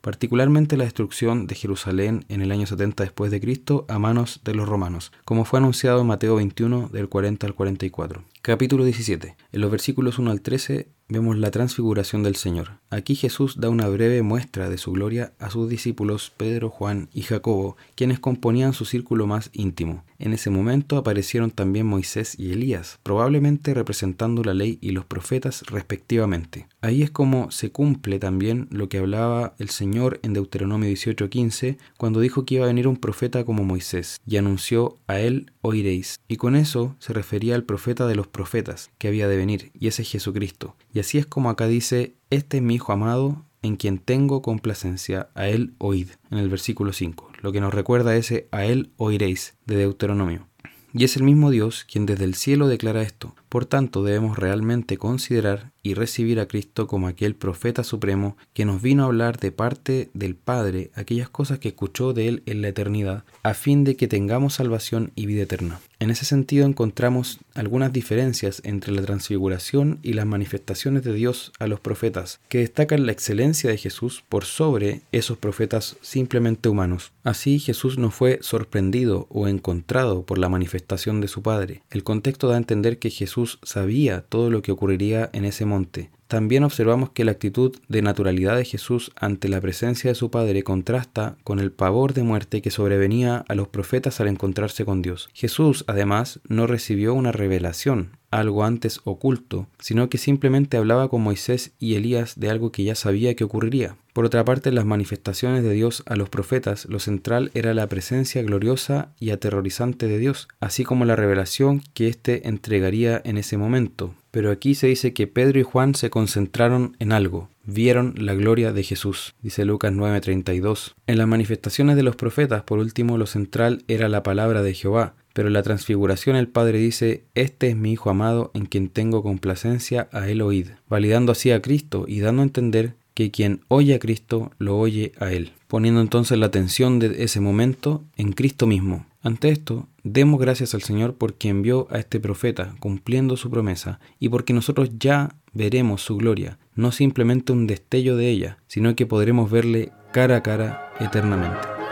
particularmente 0.00 0.76
la 0.76 0.82
destrucción 0.82 1.46
de 1.46 1.54
Jerusalén 1.54 2.24
en 2.28 2.42
el 2.42 2.50
año 2.50 2.66
70 2.66 3.04
después 3.04 3.30
de 3.30 3.40
Cristo 3.40 3.86
a 3.88 4.00
manos 4.00 4.40
de 4.42 4.56
los 4.56 4.68
romanos, 4.68 5.12
como 5.24 5.44
fue 5.44 5.60
anunciado 5.60 6.00
en 6.00 6.08
Mateo 6.08 6.34
21 6.34 6.88
del 6.88 7.08
40 7.08 7.46
al 7.46 7.54
44. 7.54 8.24
Capítulo 8.46 8.84
17. 8.84 9.36
En 9.52 9.60
los 9.62 9.70
versículos 9.70 10.18
1 10.18 10.30
al 10.30 10.42
13 10.42 10.90
vemos 11.08 11.38
la 11.38 11.50
transfiguración 11.50 12.22
del 12.22 12.36
Señor. 12.36 12.72
Aquí 12.90 13.14
Jesús 13.14 13.58
da 13.58 13.70
una 13.70 13.88
breve 13.88 14.20
muestra 14.20 14.68
de 14.68 14.76
su 14.76 14.92
gloria 14.92 15.32
a 15.38 15.48
sus 15.48 15.66
discípulos 15.70 16.30
Pedro, 16.36 16.68
Juan 16.68 17.08
y 17.14 17.22
Jacobo, 17.22 17.78
quienes 17.94 18.20
componían 18.20 18.74
su 18.74 18.84
círculo 18.84 19.26
más 19.26 19.48
íntimo. 19.54 20.04
En 20.18 20.34
ese 20.34 20.50
momento 20.50 20.98
aparecieron 20.98 21.52
también 21.52 21.86
Moisés 21.86 22.38
y 22.38 22.52
Elías, 22.52 22.98
probablemente 23.02 23.72
representando 23.72 24.44
la 24.44 24.52
ley 24.52 24.78
y 24.82 24.90
los 24.90 25.06
profetas 25.06 25.62
respectivamente. 25.62 26.68
Ahí 26.82 27.02
es 27.02 27.10
como 27.10 27.50
se 27.50 27.72
cumple 27.72 28.18
también 28.18 28.68
lo 28.70 28.90
que 28.90 28.98
hablaba 28.98 29.54
el 29.58 29.70
Señor 29.70 30.20
en 30.22 30.34
Deuteronomio 30.34 30.90
18:15, 30.90 31.78
cuando 31.96 32.20
dijo 32.20 32.44
que 32.44 32.56
iba 32.56 32.64
a 32.64 32.68
venir 32.68 32.88
un 32.88 32.98
profeta 32.98 33.46
como 33.46 33.64
Moisés, 33.64 34.20
y 34.26 34.36
anunció 34.36 34.98
a 35.06 35.18
él 35.18 35.53
oiréis. 35.64 36.20
Y 36.28 36.36
con 36.36 36.54
eso 36.54 36.94
se 36.98 37.12
refería 37.12 37.54
al 37.54 37.64
profeta 37.64 38.06
de 38.06 38.14
los 38.14 38.28
profetas 38.28 38.90
que 38.98 39.08
había 39.08 39.28
de 39.28 39.36
venir, 39.36 39.72
y 39.74 39.88
ese 39.88 40.02
es 40.02 40.10
Jesucristo. 40.10 40.76
Y 40.92 41.00
así 41.00 41.18
es 41.18 41.26
como 41.26 41.48
acá 41.50 41.66
dice, 41.66 42.14
este 42.30 42.58
es 42.58 42.62
mi 42.62 42.74
Hijo 42.74 42.92
amado, 42.92 43.44
en 43.62 43.76
quien 43.76 43.98
tengo 43.98 44.42
complacencia, 44.42 45.30
a 45.34 45.48
él 45.48 45.72
oíd, 45.78 46.08
en 46.30 46.38
el 46.38 46.50
versículo 46.50 46.92
5, 46.92 47.30
lo 47.40 47.50
que 47.50 47.62
nos 47.62 47.72
recuerda 47.72 48.14
ese 48.14 48.46
a 48.50 48.66
él 48.66 48.90
oiréis 48.98 49.54
de 49.64 49.76
Deuteronomio. 49.76 50.46
Y 50.92 51.04
es 51.04 51.16
el 51.16 51.22
mismo 51.22 51.50
Dios 51.50 51.84
quien 51.90 52.04
desde 52.04 52.24
el 52.24 52.34
cielo 52.34 52.68
declara 52.68 53.02
esto. 53.02 53.34
Por 53.54 53.66
tanto, 53.66 54.02
debemos 54.02 54.36
realmente 54.36 54.96
considerar 54.96 55.70
y 55.84 55.94
recibir 55.94 56.40
a 56.40 56.48
Cristo 56.48 56.88
como 56.88 57.06
aquel 57.06 57.36
profeta 57.36 57.84
supremo 57.84 58.36
que 58.52 58.64
nos 58.64 58.82
vino 58.82 59.04
a 59.04 59.06
hablar 59.06 59.38
de 59.38 59.52
parte 59.52 60.08
del 60.12 60.34
Padre 60.34 60.90
aquellas 60.94 61.28
cosas 61.28 61.60
que 61.60 61.68
escuchó 61.68 62.12
de 62.14 62.26
Él 62.26 62.42
en 62.46 62.62
la 62.62 62.68
eternidad, 62.68 63.22
a 63.44 63.54
fin 63.54 63.84
de 63.84 63.94
que 63.94 64.08
tengamos 64.08 64.54
salvación 64.54 65.12
y 65.14 65.26
vida 65.26 65.42
eterna. 65.42 65.78
En 66.00 66.10
ese 66.10 66.24
sentido 66.24 66.66
encontramos 66.66 67.38
algunas 67.54 67.92
diferencias 67.92 68.60
entre 68.64 68.92
la 68.92 69.02
transfiguración 69.02 70.00
y 70.02 70.14
las 70.14 70.26
manifestaciones 70.26 71.04
de 71.04 71.14
Dios 71.14 71.52
a 71.58 71.66
los 71.66 71.80
profetas, 71.80 72.40
que 72.48 72.58
destacan 72.58 73.06
la 73.06 73.12
excelencia 73.12 73.70
de 73.70 73.78
Jesús 73.78 74.24
por 74.28 74.44
sobre 74.44 75.02
esos 75.12 75.38
profetas 75.38 75.96
simplemente 76.02 76.68
humanos. 76.68 77.12
Así 77.22 77.58
Jesús 77.58 77.96
no 77.98 78.10
fue 78.10 78.38
sorprendido 78.42 79.26
o 79.30 79.48
encontrado 79.48 80.24
por 80.24 80.38
la 80.38 80.48
manifestación 80.48 81.20
de 81.20 81.28
su 81.28 81.42
Padre. 81.42 81.82
El 81.90 82.04
contexto 82.04 82.48
da 82.48 82.54
a 82.54 82.58
entender 82.58 82.98
que 82.98 83.10
Jesús 83.44 83.58
sabía 83.62 84.22
todo 84.22 84.48
lo 84.48 84.62
que 84.62 84.72
ocurriría 84.72 85.28
en 85.34 85.44
ese 85.44 85.66
monte, 85.66 86.10
también 86.28 86.64
observamos 86.64 87.10
que 87.10 87.24
la 87.24 87.32
actitud 87.32 87.76
de 87.88 88.00
naturalidad 88.00 88.56
de 88.56 88.64
Jesús 88.64 89.12
ante 89.14 89.50
la 89.50 89.60
presencia 89.60 90.10
de 90.10 90.14
su 90.14 90.30
Padre 90.30 90.62
contrasta 90.62 91.36
con 91.44 91.60
el 91.60 91.70
pavor 91.70 92.14
de 92.14 92.22
muerte 92.22 92.62
que 92.62 92.70
sobrevenía 92.70 93.44
a 93.46 93.54
los 93.54 93.68
profetas 93.68 94.20
al 94.20 94.28
encontrarse 94.28 94.86
con 94.86 95.02
Dios. 95.02 95.28
Jesús, 95.34 95.84
además, 95.86 96.40
no 96.48 96.66
recibió 96.66 97.12
una 97.12 97.32
revelación, 97.32 98.16
algo 98.30 98.64
antes 98.64 99.00
oculto, 99.04 99.66
sino 99.78 100.08
que 100.08 100.16
simplemente 100.16 100.78
hablaba 100.78 101.08
con 101.08 101.20
Moisés 101.20 101.72
y 101.78 101.96
Elías 101.96 102.40
de 102.40 102.48
algo 102.48 102.72
que 102.72 102.84
ya 102.84 102.94
sabía 102.94 103.34
que 103.36 103.44
ocurriría. 103.44 103.96
Por 104.14 104.24
otra 104.24 104.44
parte, 104.44 104.68
en 104.68 104.76
las 104.76 104.84
manifestaciones 104.84 105.64
de 105.64 105.72
Dios 105.72 106.04
a 106.06 106.14
los 106.14 106.28
profetas, 106.28 106.86
lo 106.86 107.00
central 107.00 107.50
era 107.52 107.74
la 107.74 107.88
presencia 107.88 108.44
gloriosa 108.44 109.12
y 109.18 109.30
aterrorizante 109.30 110.06
de 110.06 110.18
Dios, 110.18 110.46
así 110.60 110.84
como 110.84 111.04
la 111.04 111.16
revelación 111.16 111.82
que 111.94 112.06
éste 112.06 112.46
entregaría 112.48 113.20
en 113.24 113.38
ese 113.38 113.56
momento. 113.56 114.14
Pero 114.30 114.52
aquí 114.52 114.76
se 114.76 114.86
dice 114.86 115.12
que 115.14 115.26
Pedro 115.26 115.58
y 115.58 115.64
Juan 115.64 115.96
se 115.96 116.10
concentraron 116.10 116.96
en 117.00 117.10
algo, 117.10 117.48
vieron 117.64 118.14
la 118.16 118.34
gloria 118.34 118.72
de 118.72 118.84
Jesús, 118.84 119.34
dice 119.42 119.64
Lucas 119.64 119.92
9:32. 119.92 120.94
En 121.08 121.18
las 121.18 121.26
manifestaciones 121.26 121.96
de 121.96 122.04
los 122.04 122.14
profetas, 122.14 122.62
por 122.62 122.78
último, 122.78 123.18
lo 123.18 123.26
central 123.26 123.82
era 123.88 124.08
la 124.08 124.22
palabra 124.22 124.62
de 124.62 124.74
Jehová, 124.74 125.16
pero 125.32 125.48
en 125.48 125.54
la 125.54 125.64
transfiguración 125.64 126.36
el 126.36 126.46
Padre 126.46 126.78
dice, 126.78 127.24
Este 127.34 127.70
es 127.70 127.76
mi 127.76 127.90
Hijo 127.90 128.10
amado 128.10 128.52
en 128.54 128.66
quien 128.66 128.90
tengo 128.90 129.24
complacencia, 129.24 130.08
a 130.12 130.28
él 130.28 130.40
oíd, 130.40 130.68
validando 130.88 131.32
así 131.32 131.50
a 131.50 131.60
Cristo 131.60 132.04
y 132.06 132.20
dando 132.20 132.42
a 132.42 132.44
entender 132.44 132.94
que 133.14 133.30
quien 133.30 133.60
oye 133.68 133.94
a 133.94 133.98
Cristo 133.98 134.50
lo 134.58 134.76
oye 134.76 135.12
a 135.18 135.32
Él, 135.32 135.52
poniendo 135.68 136.00
entonces 136.00 136.36
la 136.38 136.46
atención 136.46 136.98
de 136.98 137.24
ese 137.24 137.40
momento 137.40 138.04
en 138.16 138.32
Cristo 138.32 138.66
mismo. 138.66 139.06
Ante 139.22 139.48
esto, 139.48 139.88
demos 140.02 140.38
gracias 140.38 140.74
al 140.74 140.82
Señor 140.82 141.14
porque 141.14 141.48
envió 141.48 141.86
a 141.90 141.98
este 141.98 142.20
profeta 142.20 142.74
cumpliendo 142.80 143.36
su 143.38 143.50
promesa 143.50 144.00
y 144.18 144.28
porque 144.28 144.52
nosotros 144.52 144.90
ya 144.98 145.36
veremos 145.54 146.02
su 146.02 146.16
gloria, 146.16 146.58
no 146.74 146.92
simplemente 146.92 147.52
un 147.52 147.66
destello 147.66 148.16
de 148.16 148.28
ella, 148.28 148.58
sino 148.66 148.94
que 148.96 149.06
podremos 149.06 149.50
verle 149.50 149.92
cara 150.12 150.36
a 150.36 150.42
cara 150.42 150.92
eternamente. 151.00 151.83